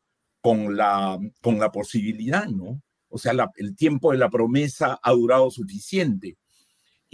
[0.41, 2.81] con la, con la posibilidad, ¿no?
[3.09, 6.37] O sea, el tiempo de la promesa ha durado suficiente.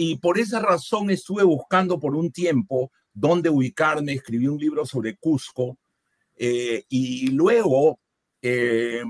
[0.03, 5.18] Y por esa razón estuve buscando por un tiempo dónde ubicarme, escribí un libro sobre
[5.18, 5.76] Cusco
[6.36, 8.01] eh, y luego
[8.40, 9.03] eh,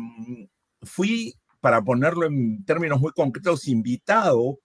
[0.83, 4.59] fui, para ponerlo en términos muy concretos, invitado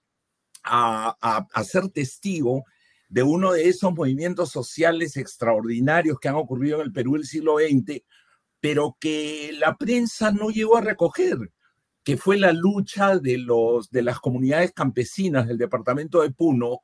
[0.63, 2.63] a, a, a ser testigo
[3.07, 7.57] de uno de esos movimientos sociales extraordinarios que han ocurrido en el Perú del siglo
[7.59, 8.01] XX,
[8.59, 11.51] pero que la prensa no llegó a recoger
[12.06, 16.82] que fue la lucha de, los, de las comunidades campesinas del departamento de Puno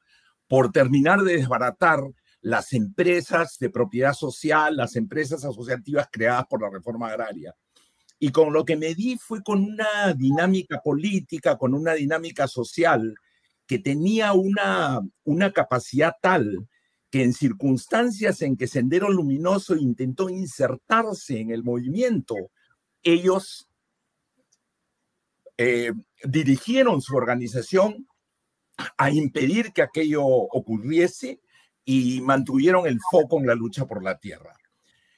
[0.47, 1.99] por terminar de desbaratar
[2.41, 7.55] las empresas de propiedad social, las empresas asociativas creadas por la reforma agraria.
[8.17, 13.13] Y con lo que me di fue con una dinámica política, con una dinámica social
[13.67, 16.67] que tenía una, una capacidad tal
[17.11, 22.35] que en circunstancias en que Sendero Luminoso intentó insertarse en el movimiento,
[23.03, 23.67] ellos
[25.63, 25.93] eh,
[26.23, 28.07] dirigieron su organización
[28.97, 31.39] a impedir que aquello ocurriese
[31.85, 34.55] y mantuvieron el foco en la lucha por la tierra.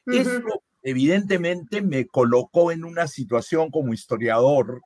[0.05, 0.41] Eso
[0.81, 4.81] evidentemente me colocó en una situación como historiador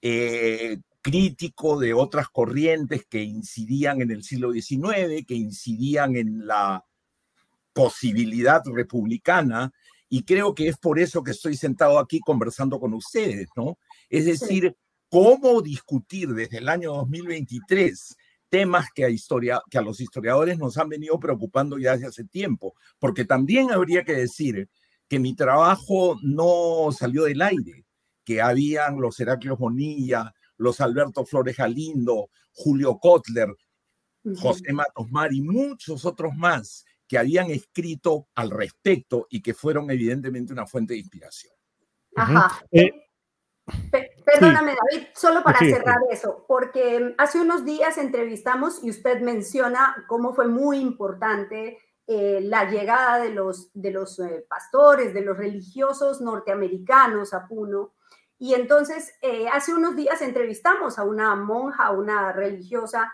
[0.00, 6.84] eh, crítico de otras corrientes que incidían en el siglo XIX, que incidían en la
[7.72, 9.72] posibilidad republicana,
[10.08, 13.76] y creo que es por eso que estoy sentado aquí conversando con ustedes, ¿no?
[14.08, 14.76] Es decir,
[15.10, 18.16] cómo discutir desde el año 2023
[18.48, 22.24] temas que a, historia, que a los historiadores nos han venido preocupando ya desde hace
[22.24, 24.68] tiempo, porque también habría que decir
[25.08, 27.84] que mi trabajo no salió del aire,
[28.24, 33.48] que habían los Heraclios Bonilla, los Alberto Flores Galindo, Julio Kotler,
[34.36, 39.90] José Matos Mar y muchos otros más que habían escrito al respecto y que fueron
[39.90, 41.54] evidentemente una fuente de inspiración.
[42.14, 42.62] Ajá.
[42.70, 42.92] Eh,
[44.24, 50.34] Perdóname, David, solo para cerrar eso, porque hace unos días entrevistamos y usted menciona cómo
[50.34, 56.20] fue muy importante eh, la llegada de los, de los eh, pastores, de los religiosos
[56.20, 57.92] norteamericanos a Puno.
[58.36, 63.12] Y entonces, eh, hace unos días entrevistamos a una monja, una religiosa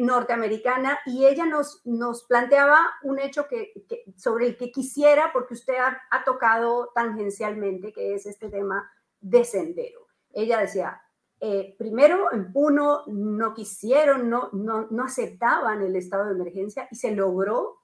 [0.00, 3.72] norteamericana, y ella nos, nos planteaba un hecho que,
[4.16, 8.90] sobre el que quisiera, porque usted ha, ha tocado tangencialmente, que es este tema
[9.20, 10.06] de sendero.
[10.32, 11.00] Ella decía,
[11.40, 16.96] eh, primero en Puno no quisieron, no, no, no aceptaban el estado de emergencia y
[16.96, 17.78] se logró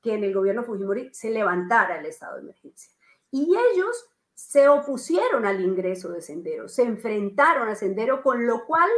[0.00, 2.92] que en el gobierno Fujimori se levantara el estado de emergencia.
[3.30, 8.88] Y ellos se opusieron al ingreso de Sendero, se enfrentaron a Sendero, con lo cual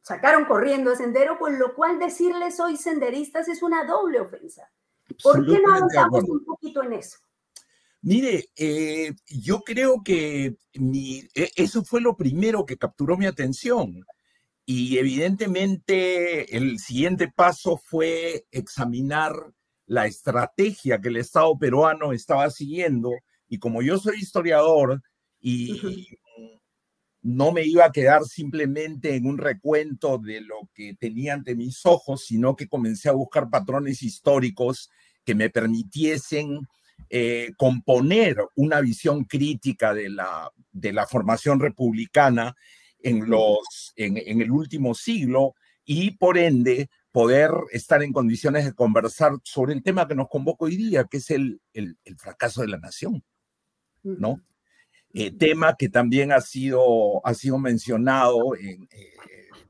[0.00, 4.70] sacaron corriendo a Sendero, con lo cual decirles soy senderistas es una doble ofensa.
[5.22, 7.18] ¿Por qué no avanzamos un poquito en eso?
[8.04, 14.04] Mire, eh, yo creo que e, eso fue lo primero que capturó mi atención.
[14.66, 19.32] Y evidentemente el siguiente paso fue examinar
[19.86, 23.10] la estrategia que el Estado peruano estaba siguiendo.
[23.48, 25.02] Y como yo soy historiador
[25.40, 26.06] y
[27.22, 31.86] no me iba a quedar simplemente en un recuento de lo que tenía ante mis
[31.86, 34.90] ojos, sino que comencé a buscar patrones históricos
[35.24, 36.68] que me permitiesen
[37.10, 42.56] eh, componer una visión crítica de la, de la formación republicana
[43.00, 48.72] en, los, en, en, el último siglo y por ende poder estar en condiciones de
[48.72, 52.62] conversar sobre el tema que nos convoca hoy día, que es el, el, el fracaso
[52.62, 53.22] de la nación,
[54.02, 54.40] ¿no?
[55.16, 59.14] Eh, tema que también ha sido, ha sido mencionado en, eh,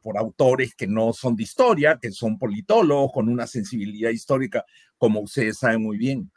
[0.01, 4.65] por autores que no son de historia, que son politólogos con una sensibilidad histórica,
[4.97, 6.31] como ustedes saben muy bien.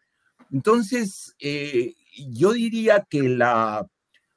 [0.52, 1.96] Entonces, eh,
[2.30, 3.88] yo diría que la,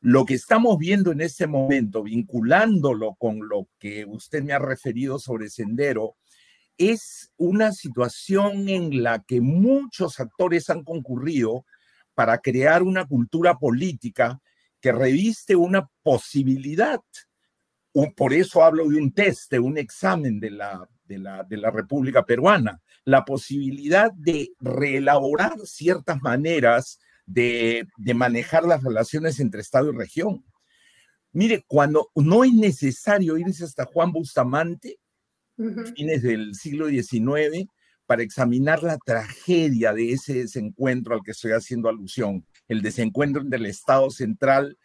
[0.00, 5.18] lo que estamos viendo en este momento, vinculándolo con lo que usted me ha referido
[5.18, 6.16] sobre Sendero,
[6.78, 11.66] es una situación en la que muchos actores han concurrido
[12.14, 14.40] para crear una cultura política
[14.80, 17.00] que reviste una posibilidad.
[18.16, 21.72] Por eso hablo de un test, de un examen de la, de la, de la
[21.72, 29.96] República Peruana la posibilidad de reelaborar ciertas maneras de, manejar las relaciones entre Estado y
[29.96, 30.44] región.
[31.32, 34.98] Mire, cuando no es necesario irse hasta Juan Bustamante,
[35.94, 37.68] fines del siglo XIX,
[38.06, 43.58] para examinar la tragedia de ese desencuentro al que estoy haciendo alusión, el desencuentro entre
[43.58, 44.78] el Estado central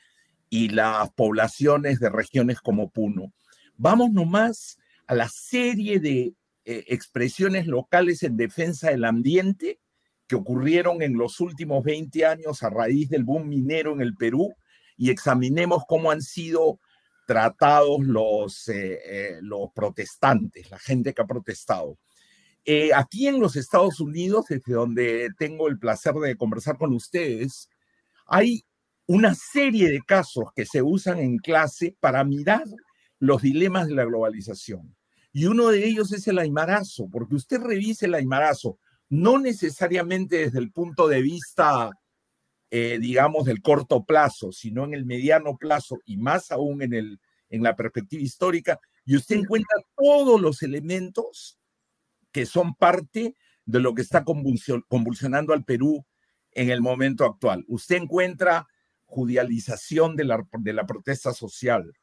[0.50, 3.34] y las poblaciones de regiones como Puno.
[3.78, 4.78] Vamos nomás
[5.08, 6.34] a la serie de
[6.66, 9.80] eh, expresiones locales en defensa del ambiente
[10.28, 14.54] que ocurrieron en los últimos 20 años a raíz del boom minero en el Perú
[14.98, 16.80] y examinemos cómo han sido
[17.28, 21.98] tratados los, eh, eh, los protestantes, la gente que ha protestado.
[22.96, 27.70] aquí en los Estados Unidos, desde donde tengo el placer de conversar con ustedes,
[28.26, 28.66] hay
[29.08, 32.64] una serie de casos que se usan en clase para mirar
[33.20, 34.96] los dilemas de la globalización.
[35.32, 40.60] Y uno de ellos es el aymarazo, porque usted revise el aymarazo, no necesariamente desde
[40.60, 41.92] el punto de vista,
[42.72, 47.20] eh, digamos, del corto plazo, sino en el mediano plazo y más aún en, el,
[47.50, 51.60] en la perspectiva histórica, y usted encuentra todos los elementos
[52.32, 53.36] que son parte
[53.66, 56.06] de lo que está convulsionando al Perú
[56.52, 57.64] en el momento actual.
[57.68, 58.68] Usted encuentra
[59.06, 61.94] judialización de la, de la protesta social,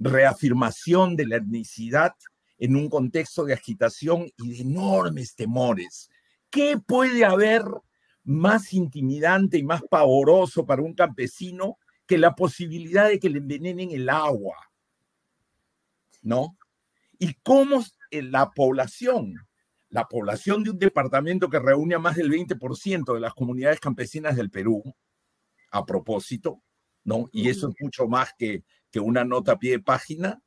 [0.00, 2.14] reafirmación de la etnicidad
[2.58, 6.10] en un contexto de agitación y de enormes temores.
[6.50, 7.62] ¿Qué puede haber
[8.24, 13.90] más intimidante y más pavoroso para un campesino que la posibilidad de que le envenenen
[13.92, 14.56] el agua?
[16.22, 16.56] ¿No?
[17.18, 19.34] Y cómo la población,
[19.90, 24.36] la población de un departamento que reúne a más del 20% de las comunidades campesinas
[24.36, 24.82] del Perú,
[25.70, 26.62] a propósito,
[27.04, 27.28] ¿no?
[27.32, 30.42] Y eso es mucho más que, que una nota a pie de página.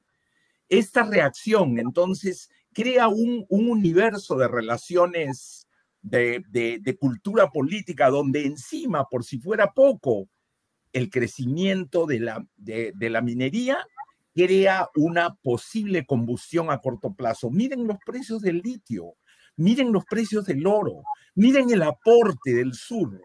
[0.69, 5.67] Esta reacción, entonces, crea un, un universo de relaciones
[6.01, 10.27] de, de, cultura política donde encima, por si fuera poco,
[10.91, 13.77] el crecimiento de la, de, de la minería
[14.35, 17.49] crea una posible combustión a corto plazo.
[17.49, 19.15] Miren los precios del litio,
[19.55, 21.03] miren los precios del oro,
[21.35, 23.21] miren el aporte del sur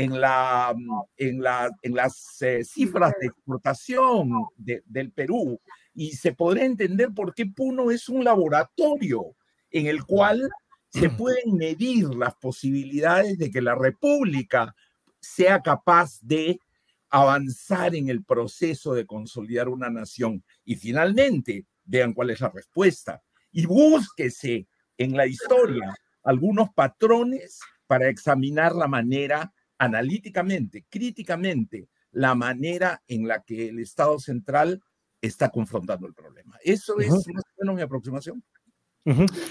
[0.00, 0.74] en, la,
[1.18, 5.60] en, la, en las eh, cifras de exportación del Perú
[5.92, 9.36] y se podrá entender por qué Puno es un laboratorio
[9.70, 10.48] en el cual
[10.88, 14.74] se pueden medir las posibilidades de que la República
[15.20, 16.58] sea capaz de
[17.10, 20.42] avanzar en el proceso de consolidar una nación.
[20.64, 23.22] Y finalmente, vean cuál es la respuesta.
[23.52, 25.94] Y búsquese en la historia
[26.24, 34.18] algunos patrones para examinar la manera analíticamente, críticamente, la manera en la que el Estado
[34.18, 34.82] central
[35.22, 36.58] está confrontando el problema.
[36.62, 38.44] Eso es más o menos mi aproximación.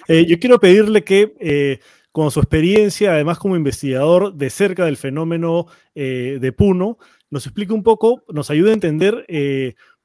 [0.07, 1.79] Eh, yo quiero pedirle que, eh,
[2.11, 5.65] con su experiencia, además como investigador de cerca del fenómeno
[5.95, 6.99] eh, de Puno,
[7.31, 9.25] nos explique un poco, nos ayude a entender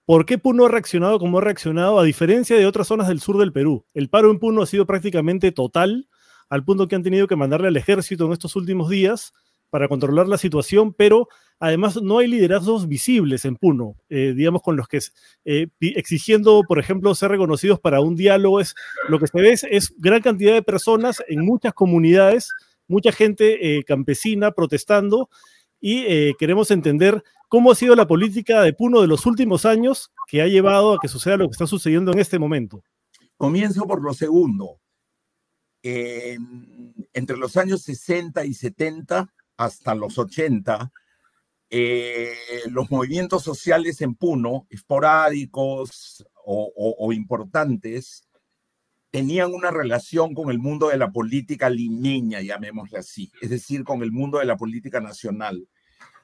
[0.06, 3.36] por qué Puno ha reaccionado como ha reaccionado, a diferencia de otras zonas del sur
[3.36, 3.84] del Perú.
[3.92, 6.08] El paro en Puno ha sido prácticamente total,
[6.48, 9.34] al punto que han tenido que mandarle al ejército en estos últimos días
[9.74, 11.26] para controlar la situación, pero
[11.58, 15.00] además no hay liderazgos visibles en Puno, eh, digamos, con los que
[15.44, 18.76] eh, exigiendo, por ejemplo, ser reconocidos para un diálogo, es
[19.08, 22.50] lo que se ve es, gran cantidad de personas en muchas comunidades,
[22.86, 25.28] mucha gente eh, campesina protestando,
[25.80, 26.04] y
[26.38, 30.46] queremos entender cómo ha sido la política de Puno de los últimos años que ha
[30.46, 32.84] llevado a que suceda lo que está sucediendo en este momento.
[33.36, 34.78] Comienzo por lo segundo.
[35.82, 40.92] entre los años 60 y 70, hasta los 80,
[41.70, 42.34] eh,
[42.70, 48.28] los movimientos sociales en Puno, esporádicos o, importantes,
[49.10, 54.02] tenían una relación con el mundo de la política limeña, llamémosle así, es decir, con
[54.02, 55.66] el mundo de la política nacional.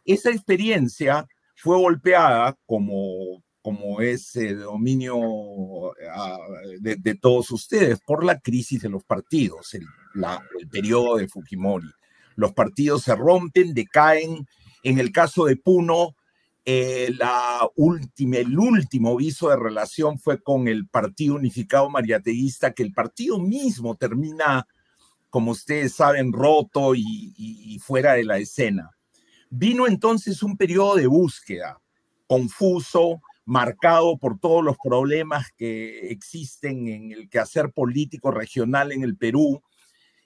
[0.05, 1.27] Esa experiencia
[1.57, 6.39] fue golpeada, como, como es el dominio ah,
[6.81, 9.87] de, todos ustedes, por la crisis de los partidos, el,
[10.59, 11.91] el periodo de Fujimori
[12.41, 14.49] los partidos se rompen, decaen.
[14.83, 16.17] En el caso de Puno,
[16.65, 23.39] eh, el último viso de relación fue con el Partido Unificado Mariateísta, que el partido
[23.39, 24.67] mismo termina,
[25.29, 28.91] como ustedes saben, roto y, fuera de la escena.
[29.51, 31.79] Vino entonces un periodo de búsqueda,
[32.27, 39.17] confuso, marcado por todos los problemas que existen en el quehacer político regional en el
[39.19, 39.63] Perú,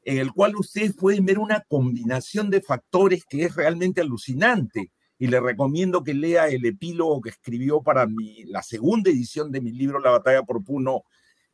[0.05, 4.93] en el cual ustedes pueden ver una combinación de factores que es realmente alucinante.
[5.19, 9.61] Y le recomiendo que lea el epílogo que escribió para mi, la segunda edición de
[9.61, 11.05] mi libro La batalla por Puno,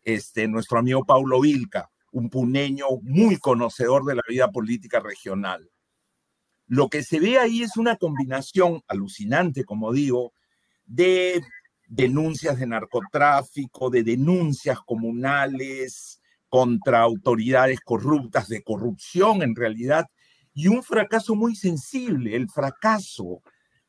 [0.03, 5.71] este, nuestro amigo Paulo Vilca, un puneño muy conocedor de la vida política regional.
[6.67, 10.33] Lo que se ve ahí es una combinación alucinante, como digo,
[10.87, 11.43] de
[11.87, 16.20] denuncias de narcotráfico, de denuncias comunales,
[16.51, 20.07] contra autoridades corruptas, de corrupción en realidad,
[20.53, 23.41] y un fracaso muy sensible, el fracaso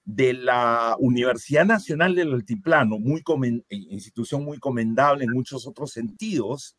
[0.06, 3.24] de la Universidad Nacional del Altiplano, muy
[3.70, 6.78] institución muy comendable en muchos otros sentidos,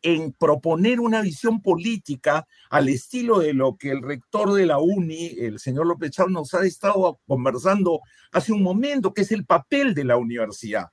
[0.00, 5.36] en proponer una visión política al estilo de lo que el rector de la UNI,
[5.40, 8.00] el señor López Chávez, nos ha estado conversando
[8.32, 10.86] hace un momento, que es el papel de la universidad.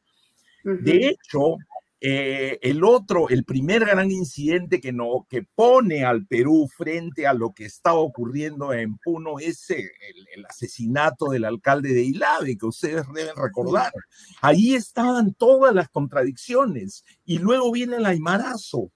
[0.63, 1.57] De hecho,
[2.01, 7.33] eh, el otro, el primer gran incidente que, no, que pone al Perú frente a
[7.33, 9.89] lo que estaba ocurriendo en Puno es el,
[10.35, 13.93] el asesinato del alcalde de Ilave, que ustedes deben recordar.
[14.41, 18.91] Ahí estaban todas las contradicciones y luego viene el aymarazo,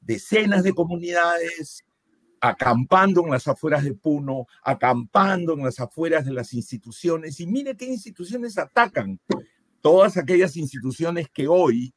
[0.00, 1.82] decenas de comunidades
[2.44, 7.74] acampando en las afueras de Puno, acampando en las afueras de las instituciones y mire
[7.74, 9.18] qué instituciones atacan.
[9.80, 11.94] Todas aquellas instituciones que hoy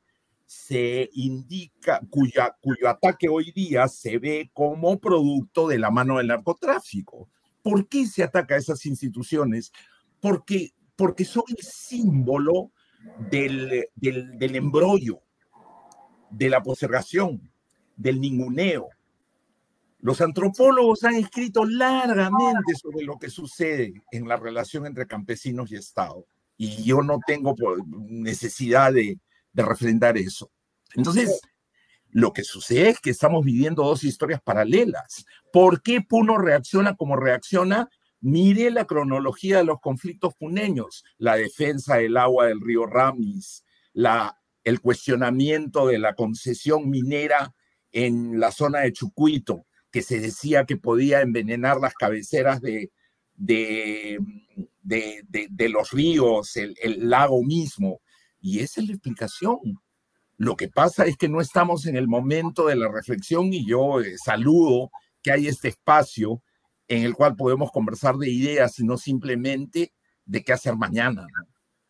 [0.47, 6.27] se indica, cuya, cuyo ataque hoy día se ve como producto de la mano del
[6.27, 7.29] narcotráfico.
[7.61, 9.73] ¿Por qué se ataca a esas instituciones?
[10.21, 12.71] Porque, porque son el símbolo
[13.29, 15.19] del, del, del embrollo,
[16.29, 17.51] de la postergación,
[17.97, 18.87] del ninguneo.
[19.99, 25.75] Los antropólogos han escrito largamente sobre lo que sucede en la relación entre campesinos y
[25.75, 26.25] Estado.
[26.55, 27.53] Y yo no tengo
[28.07, 29.19] necesidad de,
[29.57, 30.51] de refrendar eso.
[30.93, 31.41] Entonces,
[32.11, 35.25] lo que sucede es que estamos viviendo dos historias paralelas.
[35.51, 37.89] ¿Por qué Puno reacciona como reacciona?
[38.21, 44.39] Mire la cronología de los conflictos puneños, la defensa del agua del río Ramis, la,
[44.63, 47.55] el cuestionamiento de la concesión minera
[47.91, 52.91] en la zona de Chucuito, que se decía que podía envenenar las cabeceras de,
[53.35, 54.19] de,
[54.83, 58.01] de, los ríos, el, el lago mismo.
[58.47, 59.59] Y esa es la explicación.
[60.37, 63.99] Lo que pasa es que no estamos en el momento de la reflexión y yo
[63.99, 64.89] eh, saludo
[65.21, 66.41] que hay este espacio
[66.87, 69.91] en el cual podemos conversar de ideas y no simplemente
[70.23, 71.27] de qué hacer mañana.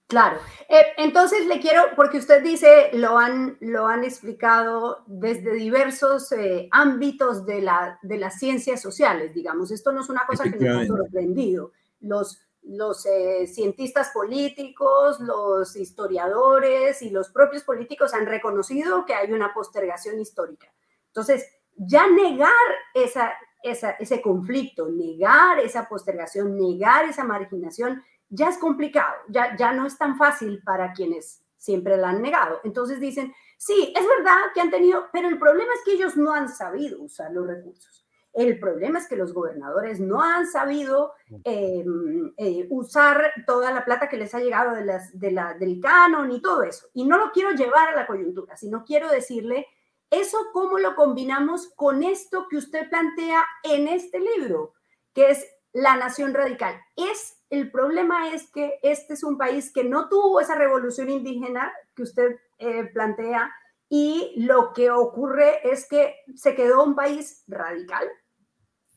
[0.07, 0.39] Claro.
[0.67, 6.69] Eh, entonces le quiero, porque usted dice, lo han, lo han explicado desde diversos eh,
[6.71, 9.69] ámbitos de, la, de las ciencias sociales, digamos.
[9.69, 11.71] Esto no es una cosa que nos ha sorprendido.
[11.99, 19.31] Los, los eh, cientistas políticos, los historiadores y los propios políticos han reconocido que hay
[19.31, 20.71] una postergación histórica.
[21.07, 21.45] Entonces,
[21.75, 22.51] ya negar
[22.93, 29.85] esa, ese conflicto, negar esa postergación, negar esa marginación, ya es complicado, ya, ya no
[29.85, 32.59] es tan fácil para quienes siempre la han negado.
[32.63, 36.33] Entonces dicen, sí, es verdad que han tenido, pero el problema es que ellos no
[36.33, 38.06] han sabido usar los recursos.
[38.37, 41.13] El problema es que los gobernadores no han sabido
[41.43, 45.81] em, eh, usar toda la plata que les ha llegado de las, de la, del
[45.81, 46.85] canon y todo eso.
[46.93, 49.65] Y no lo quiero llevar a la coyuntura, sino quiero decirle
[50.11, 54.75] eso cómo lo combinamos con esto que usted plantea en este libro,
[55.15, 56.79] que es la nación radical.
[56.95, 61.73] Es el problema es que este es un país que no tuvo esa revolución indígena
[61.95, 63.51] que usted eh, plantea
[63.89, 68.07] y lo que ocurre es que se quedó un país radical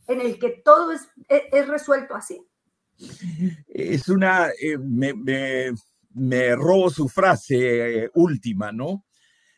[0.06, 2.40] en el que todo es, es, resuelto así.
[3.68, 5.14] Es una, eh, me,
[6.12, 9.04] me, robo su frase eh, última, ¿no?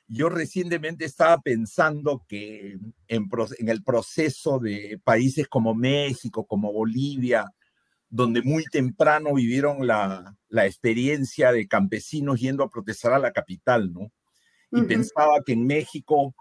[0.06, 2.78] Yo recientemente estaba pensando que
[3.08, 3.28] en,
[3.58, 7.46] en, el proceso de países como México, como Bolivia,
[8.10, 13.90] donde muy temprano vivieron la, la experiencia de campesinos yendo a protestar a la capital,
[13.90, 14.12] ¿no?
[14.70, 16.34] Y pensaba que en México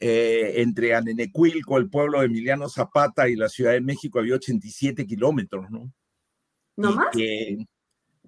[0.00, 5.06] eh, entre Anenecuilco, el pueblo de Emiliano Zapata y la Ciudad de México había 87
[5.06, 5.92] kilómetros, ¿no?
[6.76, 7.14] ¿No más?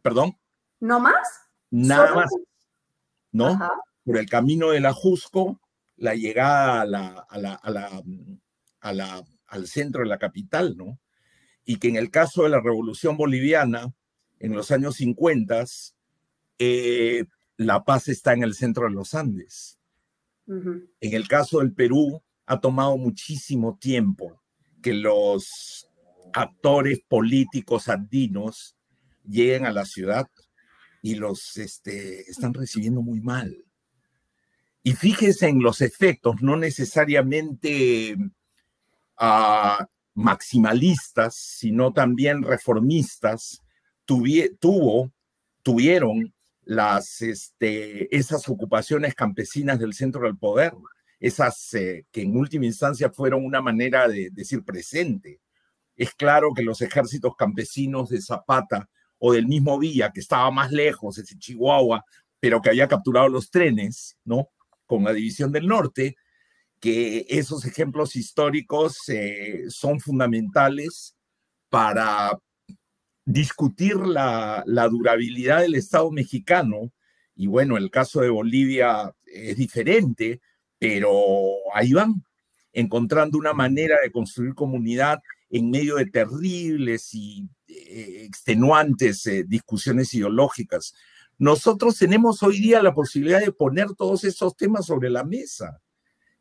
[0.02, 0.36] ¿Perdón?
[0.80, 1.28] ¿No más?
[1.70, 2.30] Nada más.
[3.30, 3.58] ¿No?
[4.04, 5.60] Por el camino de la Jusco,
[5.96, 8.02] la llegada a la, a la, a la,
[8.80, 10.98] a la, al centro de la capital, ¿no?
[11.64, 13.94] Y que en el caso de la Revolución Boliviana,
[14.40, 15.64] en los años 50,
[16.58, 17.24] eh,
[17.56, 19.78] la paz está en el centro de los Andes.
[20.46, 24.42] En el caso del Perú, ha tomado muchísimo tiempo
[24.82, 25.88] que los
[26.32, 28.76] actores políticos andinos
[29.24, 30.28] lleguen a la ciudad
[31.02, 33.64] y los este, están recibiendo muy mal.
[34.82, 38.16] Y fíjense en los efectos, no necesariamente
[39.20, 39.84] uh,
[40.14, 43.62] maximalistas, sino también reformistas,
[44.04, 45.12] tuvo,
[45.62, 46.34] tuvieron
[46.74, 50.72] las, este, esas ocupaciones campesinas del centro del poder,
[51.20, 55.40] esas eh, que en última instancia fueron una manera de decir presente.
[55.96, 60.72] Es claro que los ejércitos campesinos de Zapata o del mismo Villa, que estaba más
[60.72, 62.04] lejos, ese Chihuahua,
[62.40, 64.48] pero que había capturado los trenes, ¿no?
[64.86, 66.16] Con la División del Norte,
[66.80, 71.14] que esos ejemplos históricos eh, son fundamentales
[71.68, 72.36] para
[73.24, 76.92] discutir la, durabilidad del Estado mexicano,
[77.34, 80.40] y bueno, el caso de Bolivia es diferente,
[80.78, 81.00] pero
[81.74, 82.24] ahí van,
[82.72, 85.20] encontrando una manera de construir comunidad
[85.50, 90.94] en medio de terribles y eh, extenuantes eh, discusiones ideológicas.
[91.38, 95.80] Nosotros tenemos hoy día la posibilidad de poner todos esos temas sobre la mesa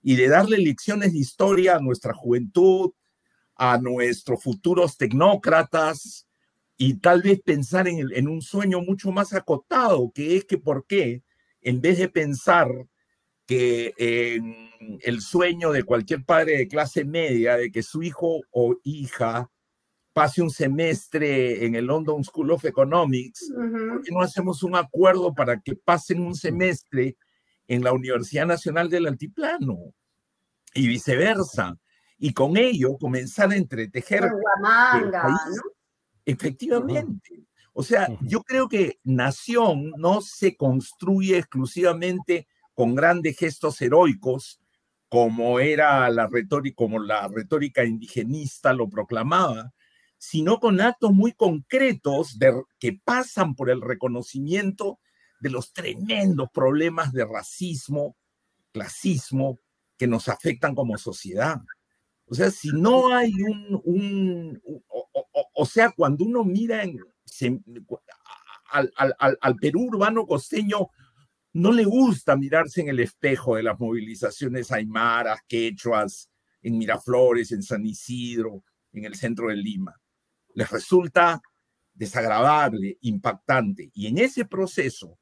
[0.02, 2.92] y de darle lecciones de historia a nuestra juventud,
[3.56, 6.28] a nuestros futuros tecnócratas
[6.82, 10.88] y tal vez pensar en, en un sueño mucho más acotado, que es que por
[10.88, 11.22] qué,
[11.62, 12.70] en vez de pensar
[13.46, 13.94] que
[15.04, 19.52] el sueño de cualquier padre de clase media de que su hijo o hija
[20.12, 25.36] pase un semestre en el London School of Economics, ¿por qué no hacemos un acuerdo
[25.36, 27.16] para que pasen un semestre
[27.68, 29.78] en la Universidad Nacional del Altiplano
[30.74, 31.78] y viceversa?
[32.18, 34.24] Y con ello comenzar a entretejer.
[36.26, 37.46] Efectivamente.
[37.74, 44.60] O sea, yo creo que nación no se construye exclusivamente con grandes gestos heroicos,
[45.08, 49.74] como era la retórica, como la retórica indigenista lo proclamaba,
[50.18, 55.00] sino con actos muy concretos de, que pasan por el reconocimiento
[55.40, 58.16] de los tremendos problemas de racismo,
[58.72, 59.60] clasismo
[59.98, 61.62] que nos afectan como sociedad.
[62.32, 64.62] O sea, si no hay un,
[65.54, 66.98] o, sea, cuando uno mira en,
[68.72, 68.90] al,
[69.42, 70.88] al, Perú urbano costeño
[71.52, 76.30] no le gusta mirarse en el espejo de las movilizaciones aymaras, quechuas,
[76.62, 78.64] en Miraflores, en San Isidro,
[78.94, 80.00] en el centro de Lima.
[80.54, 81.42] Les resulta
[81.94, 83.92] desagradable, impactante.
[83.94, 85.20] Y en ese proceso,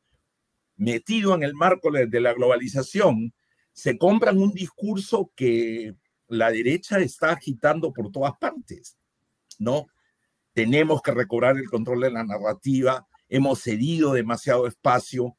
[0.76, 3.34] metido en el marco de la globalización,
[3.74, 5.96] se compran un discurso que
[6.30, 8.98] la derecha está agitando por todas partes,
[9.58, 9.88] ¿no?
[10.54, 15.36] Tenemos que recobrar el control de la narrativa, hemos cedido demasiado espacio,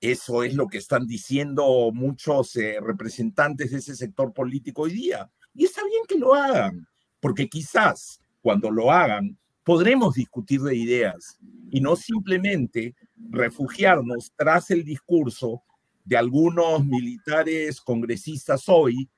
[0.00, 5.30] eso es lo que están diciendo muchos eh, representantes de ese sector político hoy día.
[5.54, 6.86] Y está bien que lo hagan,
[7.20, 11.38] porque quizás cuando lo hagan podremos discutir de ideas
[11.70, 12.94] y no simplemente
[13.30, 15.62] refugiarnos tras el discurso
[16.04, 19.08] de algunos militares congresistas hoy,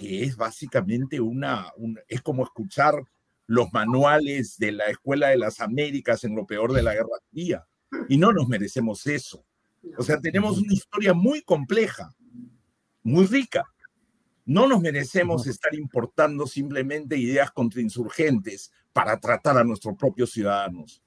[0.00, 1.70] que es básicamente una,
[2.08, 3.04] es como escuchar
[3.46, 7.66] los manuales de la Escuela de las Américas en lo peor de la Guerra Fría.
[8.08, 9.44] Y no nos merecemos eso.
[9.98, 12.16] O sea, tenemos una historia muy compleja,
[13.02, 13.66] muy rica.
[14.46, 21.02] No nos merecemos estar importando simplemente ideas contrainsurgentes para tratar a nuestros propios ciudadanos.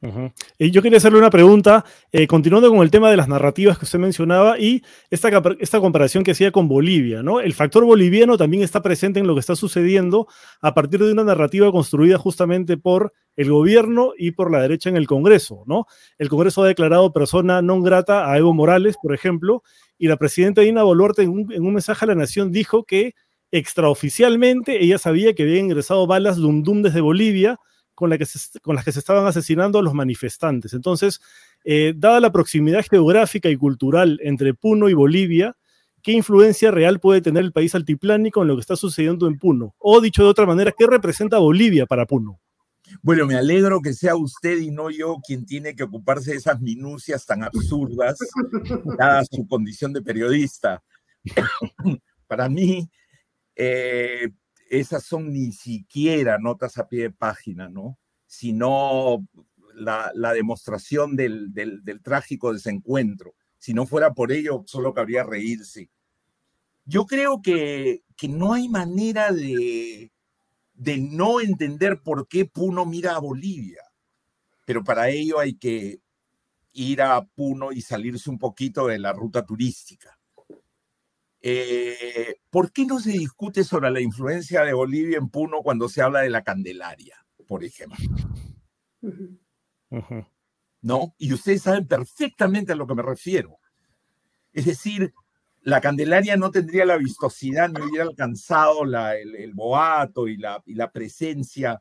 [0.00, 3.98] Yo quería hacerle una pregunta, eh, continuando con el tema de las narrativas que usted
[3.98, 5.28] mencionaba y esta,
[5.58, 7.40] esta comparación que hacía con Bolivia, ¿no?
[7.40, 10.28] El factor boliviano también está presente en lo que está sucediendo
[10.60, 14.96] a partir de una narrativa construida justamente por el gobierno y por la derecha en
[14.96, 15.86] el Congreso, ¿no?
[16.16, 19.62] El Congreso ha declarado persona non grata a Evo Morales, por ejemplo,
[19.98, 23.14] y la presidenta Dina Boluarte en un, en un mensaje a la nación dijo que
[23.50, 27.58] extraoficialmente ella sabía que había ingresado balas Dundum desde Bolivia,
[27.98, 28.26] con, la que
[28.62, 30.72] con las que se estaban asesinando a los manifestantes.
[30.72, 31.20] Entonces,
[31.64, 35.56] eh, dada la proximidad geográfica y cultural entre Puno y Bolivia,
[36.00, 39.74] ¿qué influencia real puede tener el país altiplánico en lo que está sucediendo en Puno?
[39.78, 42.38] O dicho de otra manera, ¿qué representa Bolivia para Puno?
[43.02, 46.60] Bueno, me alegro que sea usted y no yo quien tiene que ocuparse de esas
[46.60, 48.16] minucias tan absurdas,
[48.96, 50.84] dada su condición de periodista.
[52.28, 52.88] Para mí,
[53.56, 54.30] eh,
[54.68, 57.98] esas son ni siquiera notas a pie de página, ¿no?
[58.26, 59.26] Sino
[59.74, 61.52] la, demostración del,
[62.02, 63.34] trágico desencuentro.
[63.58, 65.90] Si no fuera por ello, solo cabría reírse.
[66.84, 70.12] Yo creo que, que no hay manera de,
[70.74, 73.82] de no entender por qué Puno mira a Bolivia,
[74.64, 76.00] pero para ello hay que
[76.72, 80.17] ir a Puno y salirse un poquito de la ruta turística.
[81.40, 86.02] Eh, ¿Por qué no se discute sobre la influencia de Bolivia en Puno cuando se
[86.02, 87.96] habla de la Candelaria, por ejemplo?
[90.80, 91.14] ¿No?
[91.18, 93.58] Y ustedes saben perfectamente a lo que me refiero.
[94.52, 95.12] Es decir,
[95.62, 100.90] la Candelaria no tendría la vistosidad, no hubiera alcanzado el, boato y la, y la
[100.90, 101.80] presencia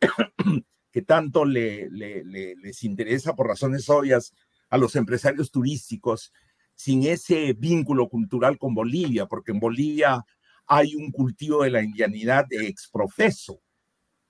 [0.90, 4.32] que tanto les interesa por razones obvias
[4.70, 6.32] a los empresarios turísticos
[6.76, 10.24] sin ese vínculo cultural con Bolivia, porque en Bolivia
[10.66, 13.60] hay un cultivo de la indianidad exprofeso.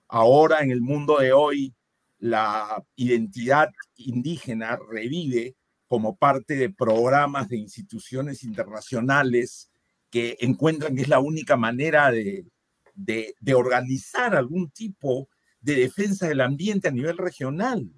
[0.08, 1.74] Ahora, en el mundo de hoy,
[2.18, 5.56] la identidad indígena revive
[5.88, 9.70] como parte de programas de instituciones internacionales
[10.08, 12.46] que encuentran que es la única manera de,
[12.94, 15.28] de, de organizar algún tipo
[15.60, 17.90] de defensa del ambiente a nivel regional,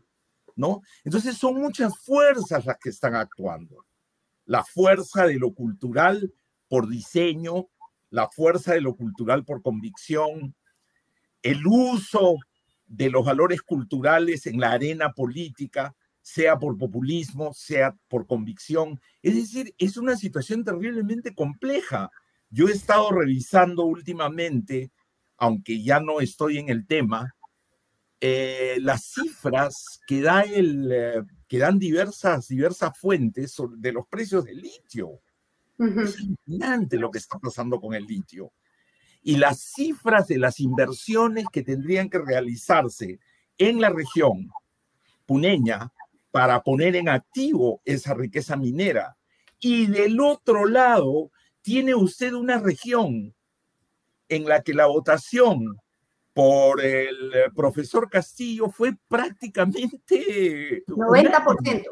[0.56, 0.80] ¿no?
[1.04, 3.84] Entonces son muchas fuerzas las que están actuando
[4.48, 6.32] la fuerza de lo cultural
[6.68, 7.68] por diseño,
[8.08, 10.54] la fuerza de lo cultural por convicción,
[11.42, 12.36] el uso
[12.86, 18.98] de los valores culturales en la arena política, sea por populismo, sea por convicción.
[19.22, 22.10] Es decir, es una situación terriblemente compleja.
[22.48, 24.90] Yo he estado revisando últimamente,
[25.36, 27.34] aunque ya no estoy en el tema,
[28.22, 34.44] eh, las cifras que, da el, eh, que dan diversas, diversas fuentes de los precios
[34.44, 35.20] del litio.
[35.78, 38.52] Es impresionante lo que está pasando con el litio.
[39.22, 43.18] Y las cifras de las inversiones que tendrían que realizarse
[43.56, 44.50] en la región
[45.26, 45.92] puneña
[46.30, 49.16] para poner en activo esa riqueza minera.
[49.58, 51.30] Y del otro lado,
[51.62, 53.34] tiene usted una región
[54.28, 55.78] en la que la votación
[56.38, 61.84] por el profesor Castillo fue prácticamente 90%.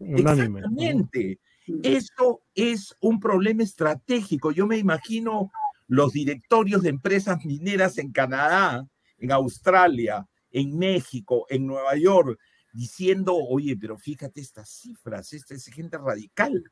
[0.00, 1.38] Exactamente.
[1.84, 4.50] Eso es un problema estratégico.
[4.50, 5.52] Yo me imagino
[5.86, 8.84] los directorios de empresas mineras en Canadá,
[9.18, 12.40] en Australia, en México, en Nueva York,
[12.72, 16.64] diciendo, oye, pero fíjate estas cifras, esta es gente radical.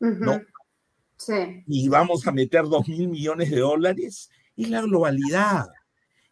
[0.00, 0.38] ¿No?
[1.16, 1.64] Sí.
[1.66, 4.28] Y vamos a meter dos mil millones de dólares.
[4.54, 5.64] Es la globalidad.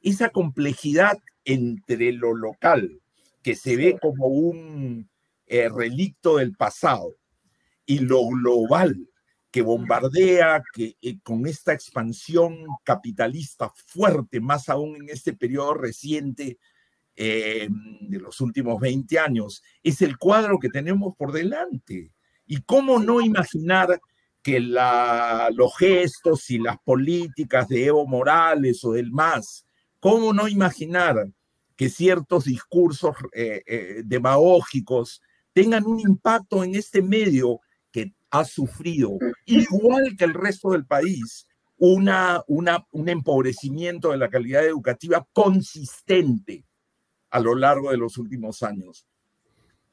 [0.03, 3.00] Esa complejidad entre lo local,
[3.42, 5.09] que se ve como un
[5.46, 7.14] eh, relicto del pasado,
[7.86, 9.09] y lo global,
[9.50, 16.59] que bombardea, que eh, con esta expansión capitalista fuerte, más aún en este periodo reciente
[17.14, 17.68] eh,
[18.00, 22.12] de los últimos 20 años, es el cuadro que tenemos por delante.
[22.46, 24.00] ¿Y cómo no imaginar
[24.42, 29.66] que la, los gestos y las políticas de Evo Morales o del MAS,
[30.03, 31.30] cómo no imaginar
[31.76, 35.22] que ciertos discursos eh, demagógicos
[35.53, 37.61] tengan un impacto en este medio
[37.92, 41.46] que ha sufrido, igual que el resto del país,
[41.76, 46.64] un empobrecimiento de la calidad educativa consistente
[47.30, 49.07] a lo largo de los últimos años.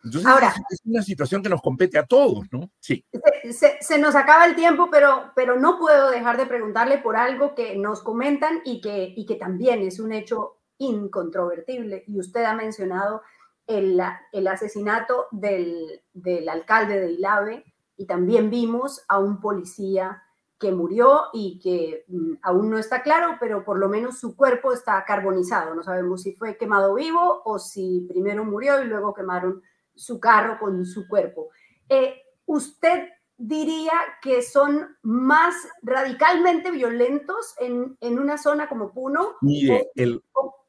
[0.03, 2.71] Entonces, Ahora, es una situación que nos compete a todos, ¿no?
[2.79, 3.05] Sí.
[3.51, 7.53] Se, se, nos acaba el tiempo, pero, pero no puedo dejar de preguntarle por algo
[7.53, 12.05] que nos comentan y que, y que también es un hecho incontrovertible.
[12.07, 13.21] Y usted ha mencionado
[13.67, 17.65] el, el asesinato del, del alcalde de Ilave
[17.97, 20.23] y también vimos a un policía
[20.59, 24.73] que murió y que mm, aún no está claro, pero por lo menos su cuerpo
[24.73, 25.75] está carbonizado.
[25.75, 29.61] No sabemos si fue quemado vivo o si primero murió y luego quemaron
[29.99, 31.49] su carro con su cuerpo.
[31.87, 39.35] Eh, ¿Usted diría que son más radicalmente violentos en, en una zona como Puno?
[39.41, 40.21] Mire, el,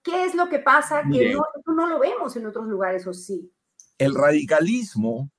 [0.03, 1.43] ¿Qué es lo que pasa que no,
[1.74, 3.53] no lo vemos en otros lugares o sí?
[3.99, 5.31] El radicalismo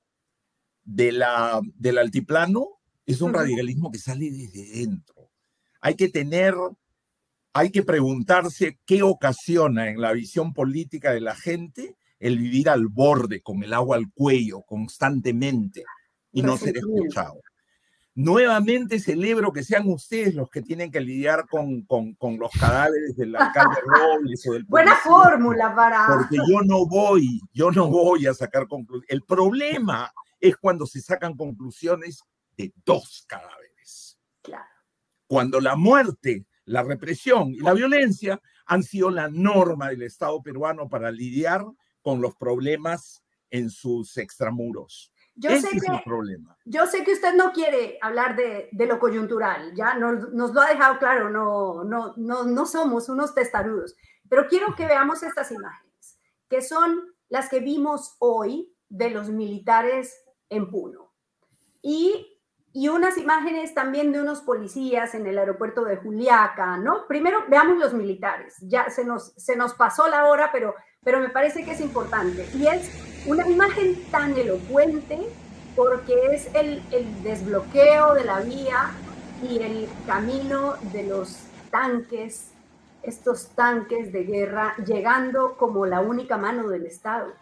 [0.84, 5.30] de la, del altiplano es un radicalismo que sale desde dentro.
[5.80, 6.54] Hay que tener,
[7.52, 12.86] hay que preguntarse qué ocasiona en la visión política de la gente el vivir al
[12.86, 15.84] borde, con el agua al cuello, constantemente,
[16.30, 17.40] y no ser escuchado.
[18.14, 23.16] Nuevamente celebro que sean ustedes los que tienen que lidiar con, con, con los cadáveres
[23.16, 26.06] del alcalde Robles o del Buena fórmula para...
[26.06, 29.10] Porque yo no voy, yo no voy a sacar conclusiones.
[29.10, 32.22] El problema es cuando se sacan conclusiones
[32.56, 34.16] de dos cadáveres.
[34.42, 34.64] Claro.
[35.26, 40.88] Cuando la muerte, la represión y la violencia han sido la norma del Estado peruano
[40.88, 41.64] para lidiar
[42.02, 45.12] con los problemas en sus extramuros.
[45.34, 46.56] Yo Ese sé es que, el problema.
[46.64, 50.60] Yo sé que usted no quiere hablar de, de lo coyuntural, ya nos, nos, lo
[50.60, 53.94] ha dejado claro, no, no, no, no somos unos testarudos,
[54.28, 60.22] pero quiero que veamos estas imágenes, que son las que vimos hoy de los militares
[60.50, 61.12] en Puno.
[61.80, 62.31] Y,
[62.74, 67.06] y unas imágenes también de unos policías en el aeropuerto de Juliaca, ¿no?
[67.06, 71.28] Primero veamos los militares, ya se nos, se nos pasó la hora, pero, pero me
[71.28, 72.48] parece que es importante.
[72.54, 72.90] Y es
[73.26, 75.18] una imagen tan elocuente
[75.76, 78.90] porque es el, el desbloqueo de la vía
[79.42, 82.52] y el camino de los tanques,
[83.02, 87.32] estos tanques de guerra, llegando como la única mano del Estado.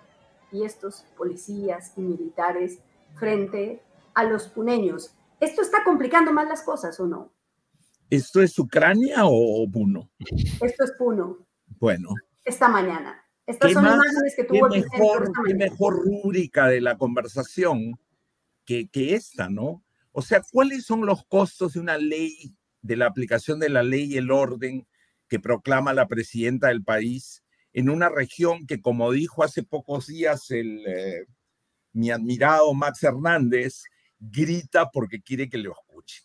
[0.50, 2.80] Y estos policías y militares
[3.14, 3.80] frente
[4.14, 5.14] a los puneños.
[5.40, 7.32] ¿Esto está complicando más las cosas o no?
[8.10, 10.10] ¿Esto es Ucrania o Puno?
[10.60, 11.46] Esto es Puno.
[11.78, 12.10] Bueno.
[12.44, 13.24] Esta mañana.
[13.46, 17.98] Estas son imágenes que tuvo qué mejor, qué mejor rúbrica de la conversación
[18.64, 19.82] que, que esta, ¿no?
[20.12, 24.12] O sea, ¿cuáles son los costos de una ley, de la aplicación de la ley
[24.12, 24.86] y el orden
[25.28, 30.50] que proclama la presidenta del país en una región que, como dijo hace pocos días
[30.50, 31.26] el eh,
[31.92, 33.82] mi admirado Max Hernández
[34.20, 36.24] grita porque quiere que lo escuchen.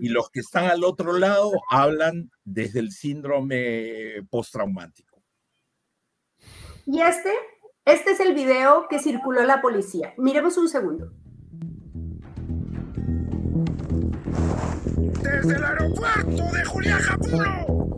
[0.00, 5.22] Y los que están al otro lado hablan desde el síndrome postraumático.
[6.86, 7.30] Y este,
[7.84, 10.14] este es el video que circuló la policía.
[10.16, 11.12] Miremos un segundo.
[15.22, 17.90] Desde el aeropuerto de Julián Japulo,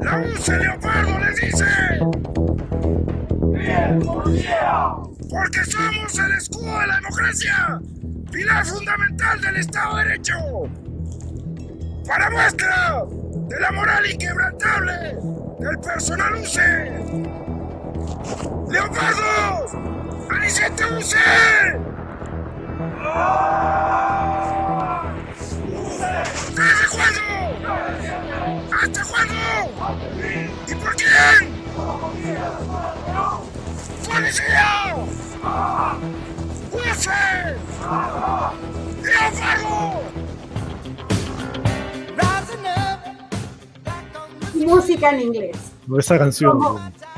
[0.00, 1.64] la UCE Leopardo les dice:
[3.52, 5.09] ¡Bien, policía!
[5.30, 7.80] Porque somos el escudo de la democracia,
[8.32, 10.34] pilar fundamental del Estado de Derecho.
[12.06, 13.04] Para muestra
[13.48, 14.92] de la moral inquebrantable
[15.60, 16.90] del personal UCE.
[18.70, 19.72] ¡Leopardos!
[20.30, 21.18] ¡Anicete UCE!
[26.56, 27.20] ¿Desde cuándo?
[28.82, 29.34] ¿Hasta cuándo?
[30.66, 31.60] ¿Y por quién?
[34.10, 34.96] ¡Policía!
[36.72, 37.12] ¡Jueces!
[39.02, 40.02] ¡Leopardo!
[44.54, 45.72] Música en inglés.
[45.86, 46.58] No esa canción.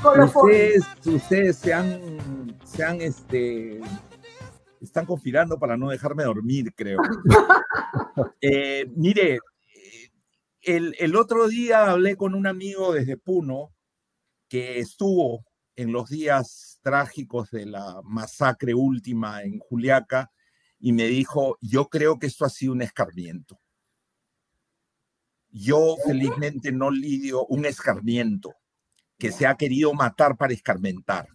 [0.03, 3.81] Ustedes, ustedes se han, se han, este,
[4.81, 6.99] están conspirando para no dejarme dormir, creo.
[8.43, 9.39] Eh, mire,
[10.61, 13.73] el, el otro día hablé con un amigo desde Puno
[14.49, 20.31] que estuvo en los días trágicos de la masacre última en Juliaca
[20.79, 23.61] y me dijo, yo creo que esto ha sido un escarmiento.
[25.49, 28.55] Yo felizmente no lidio un escarmiento
[29.19, 31.29] que se ha querido matar para escarmentar,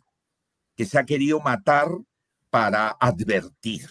[0.75, 1.87] que se ha querido matar
[2.49, 3.89] para advertir.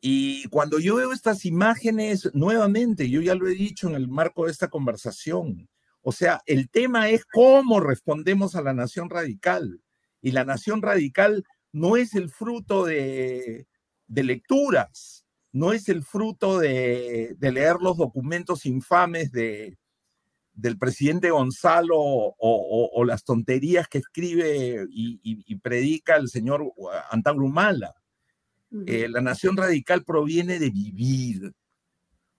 [0.00, 4.44] Y cuando yo veo estas imágenes, nuevamente, yo ya lo he dicho en el marco
[4.44, 5.68] de esta conversación,
[6.02, 9.80] o sea, el tema es cómo respondemos a la nación radical.
[10.22, 13.66] Y la nación radical no es el fruto de,
[14.06, 19.76] de lecturas, no es el fruto de, de leer los documentos infames de,
[20.54, 26.28] del presidente Gonzalo o, o- o las tonterías que escribe y, y- y predica el
[26.28, 26.72] señor
[27.10, 27.94] Antagrumala.
[28.86, 31.52] Eh, la nación radical proviene de vivir,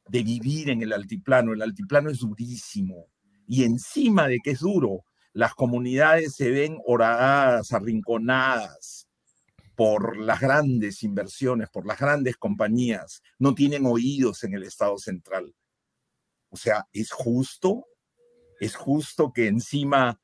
[0.08, 1.54] de vivir en el altiplano.
[1.54, 3.08] El altiplano es durísimo.
[3.48, 5.04] Y encima de que es duro,
[5.34, 9.08] las comunidades se ven horadadas, arrinconadas
[9.76, 13.24] por las grandes inversiones, por las grandes compañías.
[13.40, 15.56] No tienen oídos en el Estado central.
[16.50, 17.88] O sea, es justo,
[18.60, 20.22] es justo que encima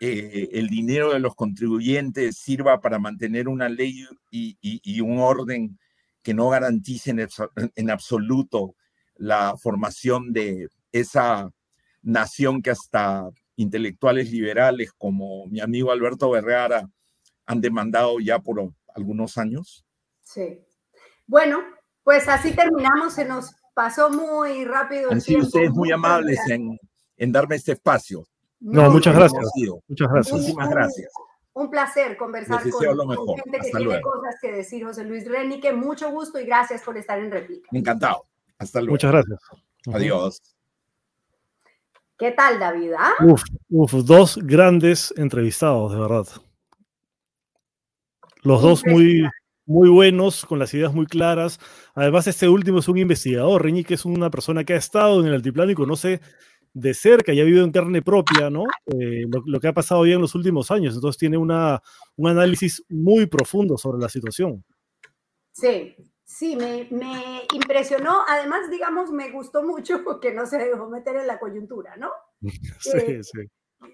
[0.00, 5.78] eh, el dinero de los contribuyentes sirva para mantener una ley y, un orden
[6.22, 7.28] que no garanticen en,
[7.74, 8.76] en absoluto
[9.16, 11.50] la formación de esa
[12.02, 16.88] nación que hasta intelectuales liberales como mi amigo Alberto Vergara
[17.46, 19.84] han demandado ya por algunos años.
[20.22, 20.60] Sí.
[21.26, 21.60] Bueno,
[22.02, 23.14] pues así terminamos.
[23.14, 25.08] Se nos pasó muy rápido.
[25.10, 26.78] el Han sido ustedes muy amables en,
[27.16, 28.24] en darme este espacio.
[28.60, 29.38] No, muchas gracias.
[29.38, 29.82] agradecido.
[29.88, 30.36] Muchas gracias.
[30.36, 31.12] Muchísimas gracias.
[31.54, 33.34] Un placer conversar con, lo con mejor.
[33.42, 34.10] gente que Hasta tiene luego.
[34.12, 34.84] cosas que decir.
[34.84, 37.68] José Luis Renique, mucho gusto y gracias por estar en réplica.
[37.72, 38.26] Encantado.
[38.58, 38.92] Hasta luego.
[38.92, 39.40] Muchas gracias.
[39.92, 40.57] Adiós.
[42.18, 42.92] ¿Qué tal, David?
[42.98, 43.14] ah?
[43.24, 46.26] Uf, uf, dos grandes entrevistados, de verdad.
[48.42, 49.22] Los dos muy,
[49.66, 51.60] muy buenos, con las ideas muy claras.
[51.94, 53.62] Además, este último es un investigador.
[53.62, 56.20] Reñique es una persona que ha estado en el altiplano y conoce
[56.72, 58.64] de cerca y ha vivido en carne propia, ¿no?
[58.86, 60.94] Eh, lo, lo que ha pasado ya en los últimos años.
[60.94, 61.80] Entonces tiene una,
[62.16, 64.64] un análisis muy profundo sobre la situación.
[65.52, 65.96] Sí,
[66.28, 68.22] sí, me, me impresionó.
[68.28, 72.10] Además, digamos, me gustó mucho porque no se dejó meter en la coyuntura, ¿no?
[72.80, 73.48] Sí, Eh, sí.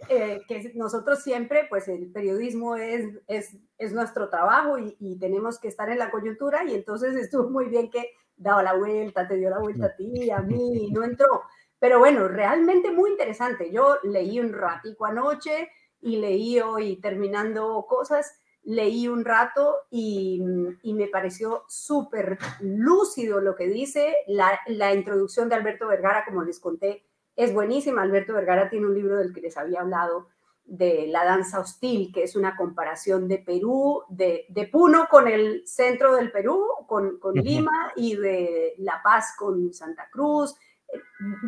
[0.08, 5.58] eh, que nosotros siempre, pues el periodismo es, es, es nuestro trabajo y, y tenemos
[5.58, 9.36] que estar en la coyuntura y entonces estuvo muy bien que daba la vuelta, te
[9.36, 11.42] dio la vuelta a ti, a mí, y no entró.
[11.78, 13.70] Pero bueno, realmente muy interesante.
[13.70, 15.70] Yo leí un ratico anoche
[16.00, 20.42] y leí hoy terminando cosas, leí un rato y,
[20.82, 24.16] y me pareció súper lúcido lo que dice.
[24.26, 27.04] La, la introducción de Alberto Vergara, como les conté,
[27.36, 28.02] es buenísima.
[28.02, 30.28] Alberto Vergara tiene un libro del que les había hablado
[30.66, 35.66] de la danza hostil, que es una comparación de Perú, de, de Puno con el
[35.66, 37.34] centro del Perú, con, con.
[37.34, 40.56] Lima, y de La Paz con Santa Cruz.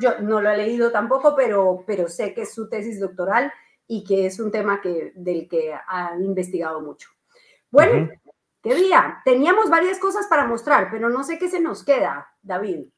[0.01, 3.51] Yo no lo he leído tampoco, pero, pero sé que es su tesis doctoral
[3.88, 7.08] y que es un tema que, del que han investigado mucho.
[7.70, 8.32] Bueno, Ujú.
[8.62, 9.20] qué día.
[9.24, 12.88] Teníamos varias cosas para mostrar, pero no sé qué se nos queda, David.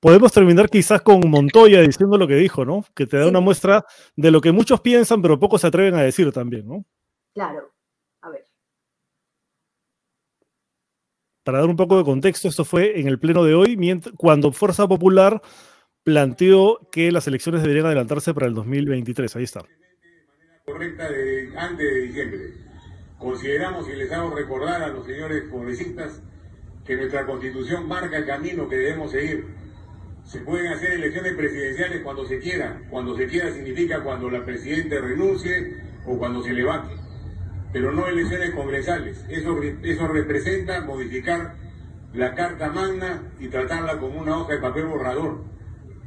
[0.00, 2.84] Podemos terminar quizás con Montoya diciendo lo que dijo, ¿no?
[2.94, 3.28] Que te da Sí.
[3.30, 3.84] una muestra
[4.16, 6.84] de lo que muchos piensan, pero pocos se atreven a decir también, ¿no?
[7.34, 7.72] Claro,
[8.22, 8.44] a ver.
[11.42, 13.76] para dar un poco de contexto, esto fue en el pleno de hoy,
[14.16, 15.40] cuando Fuerza Popular
[16.10, 19.36] planteó que las elecciones deberían adelantarse para el 2023.
[19.36, 19.64] Ahí está.
[20.64, 22.40] Correcta de, antes de diciembre.
[23.16, 26.20] Consideramos y les hago recordar a los señores congresistas
[26.84, 29.46] que nuestra constitución marca el camino que debemos seguir.
[30.24, 32.82] Se pueden hacer elecciones presidenciales cuando se quiera.
[32.90, 35.76] Cuando se quiera significa cuando la presidenta renuncie
[36.06, 36.92] o cuando se levante.
[37.72, 39.24] Pero no elecciones congresales.
[39.28, 41.54] Eso, eso representa modificar
[42.14, 45.59] la Carta Magna y tratarla como una hoja de papel borrador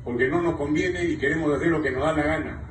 [0.04, 2.62] porque no nos conviene y queremos hacer lo que nos da la gana.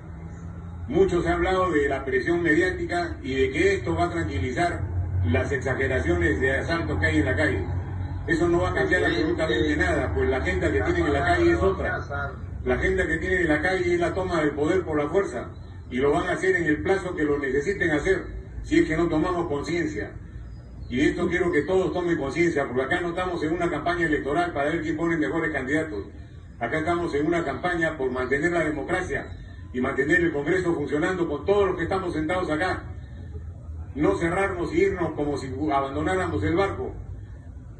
[0.88, 4.80] Muchos han hablado de la presión mediática y de que esto va a tranquilizar
[5.24, 7.64] las exageraciones de asaltos que hay en la calle.
[8.26, 11.52] Eso no va a cambiar absolutamente nada, pues la agenda que tienen en la calle
[11.52, 12.00] es otra.
[12.64, 15.50] La agenda que tienen en la calle es la toma del poder por la fuerza
[15.90, 18.24] y lo van a hacer en el plazo que lo necesiten hacer,
[18.62, 20.12] si es que no tomamos conciencia.
[20.88, 24.06] Y de esto quiero que todos tomen conciencia, porque acá no estamos en una campaña
[24.06, 26.06] electoral para ver quién pone mejores candidatos.
[26.62, 29.36] Acá estamos en una campaña por mantener la democracia
[29.72, 32.84] y mantener el Congreso funcionando con todos los que estamos sentados acá.
[33.96, 36.94] No cerrarnos y irnos como si abandonáramos el barco.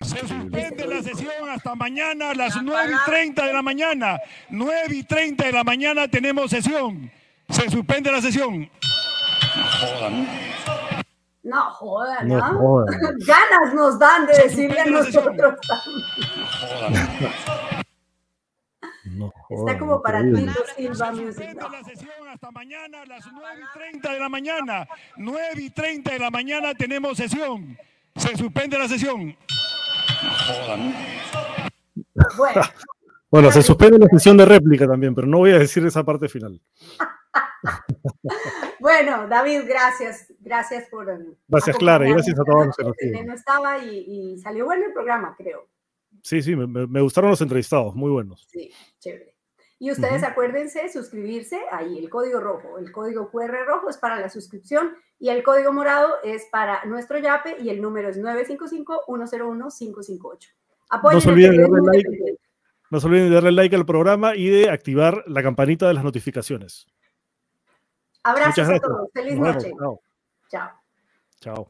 [0.01, 4.17] Se suspende la sesión hasta mañana a las 9 y 30 de la mañana.
[4.49, 7.11] 9 y 30 de la mañana tenemos sesión.
[7.49, 8.69] Se suspende la sesión.
[11.43, 12.41] No jodan, ¿no?
[12.41, 12.99] Jodan.
[13.27, 15.57] Ganas nos dan de decirle a nosotros
[19.03, 21.55] No Está como para Tito Silva Music.
[21.59, 21.69] No.
[21.69, 24.87] la sesión hasta mañana a las 9 y 30 de la mañana.
[25.17, 27.77] 9 y 30 de la mañana tenemos sesión.
[28.19, 29.35] Se suspende la sesión.
[33.31, 33.51] Bueno.
[33.51, 36.61] se suspende la sesión de réplica también, pero no voy a decir esa parte final.
[38.79, 40.31] bueno, David, gracias.
[40.39, 41.07] Gracias por.
[41.47, 45.35] Gracias, Clara, y gracias a todos los que No estaba y, salió bueno el programa,
[45.37, 45.67] creo.
[46.21, 48.45] Sí, sí, me, gustaron los entrevistados, muy buenos.
[48.49, 49.35] Sí, chévere.
[49.81, 54.27] Y ustedes acuérdense suscribirse, ahí el código rojo, el código QR rojo es para la
[54.27, 60.49] suscripción y el código morado es para nuestro YAPE y el número es 955-101-558.
[60.91, 62.09] No se, olviden de darle like,
[62.89, 66.03] no se olviden de darle like al programa y de activar la campanita de las
[66.03, 66.85] notificaciones.
[68.23, 69.09] Abrazos a todos.
[69.13, 69.71] Feliz noche.
[69.79, 70.01] Chao.
[70.49, 70.71] Chao.
[71.39, 71.69] Chao.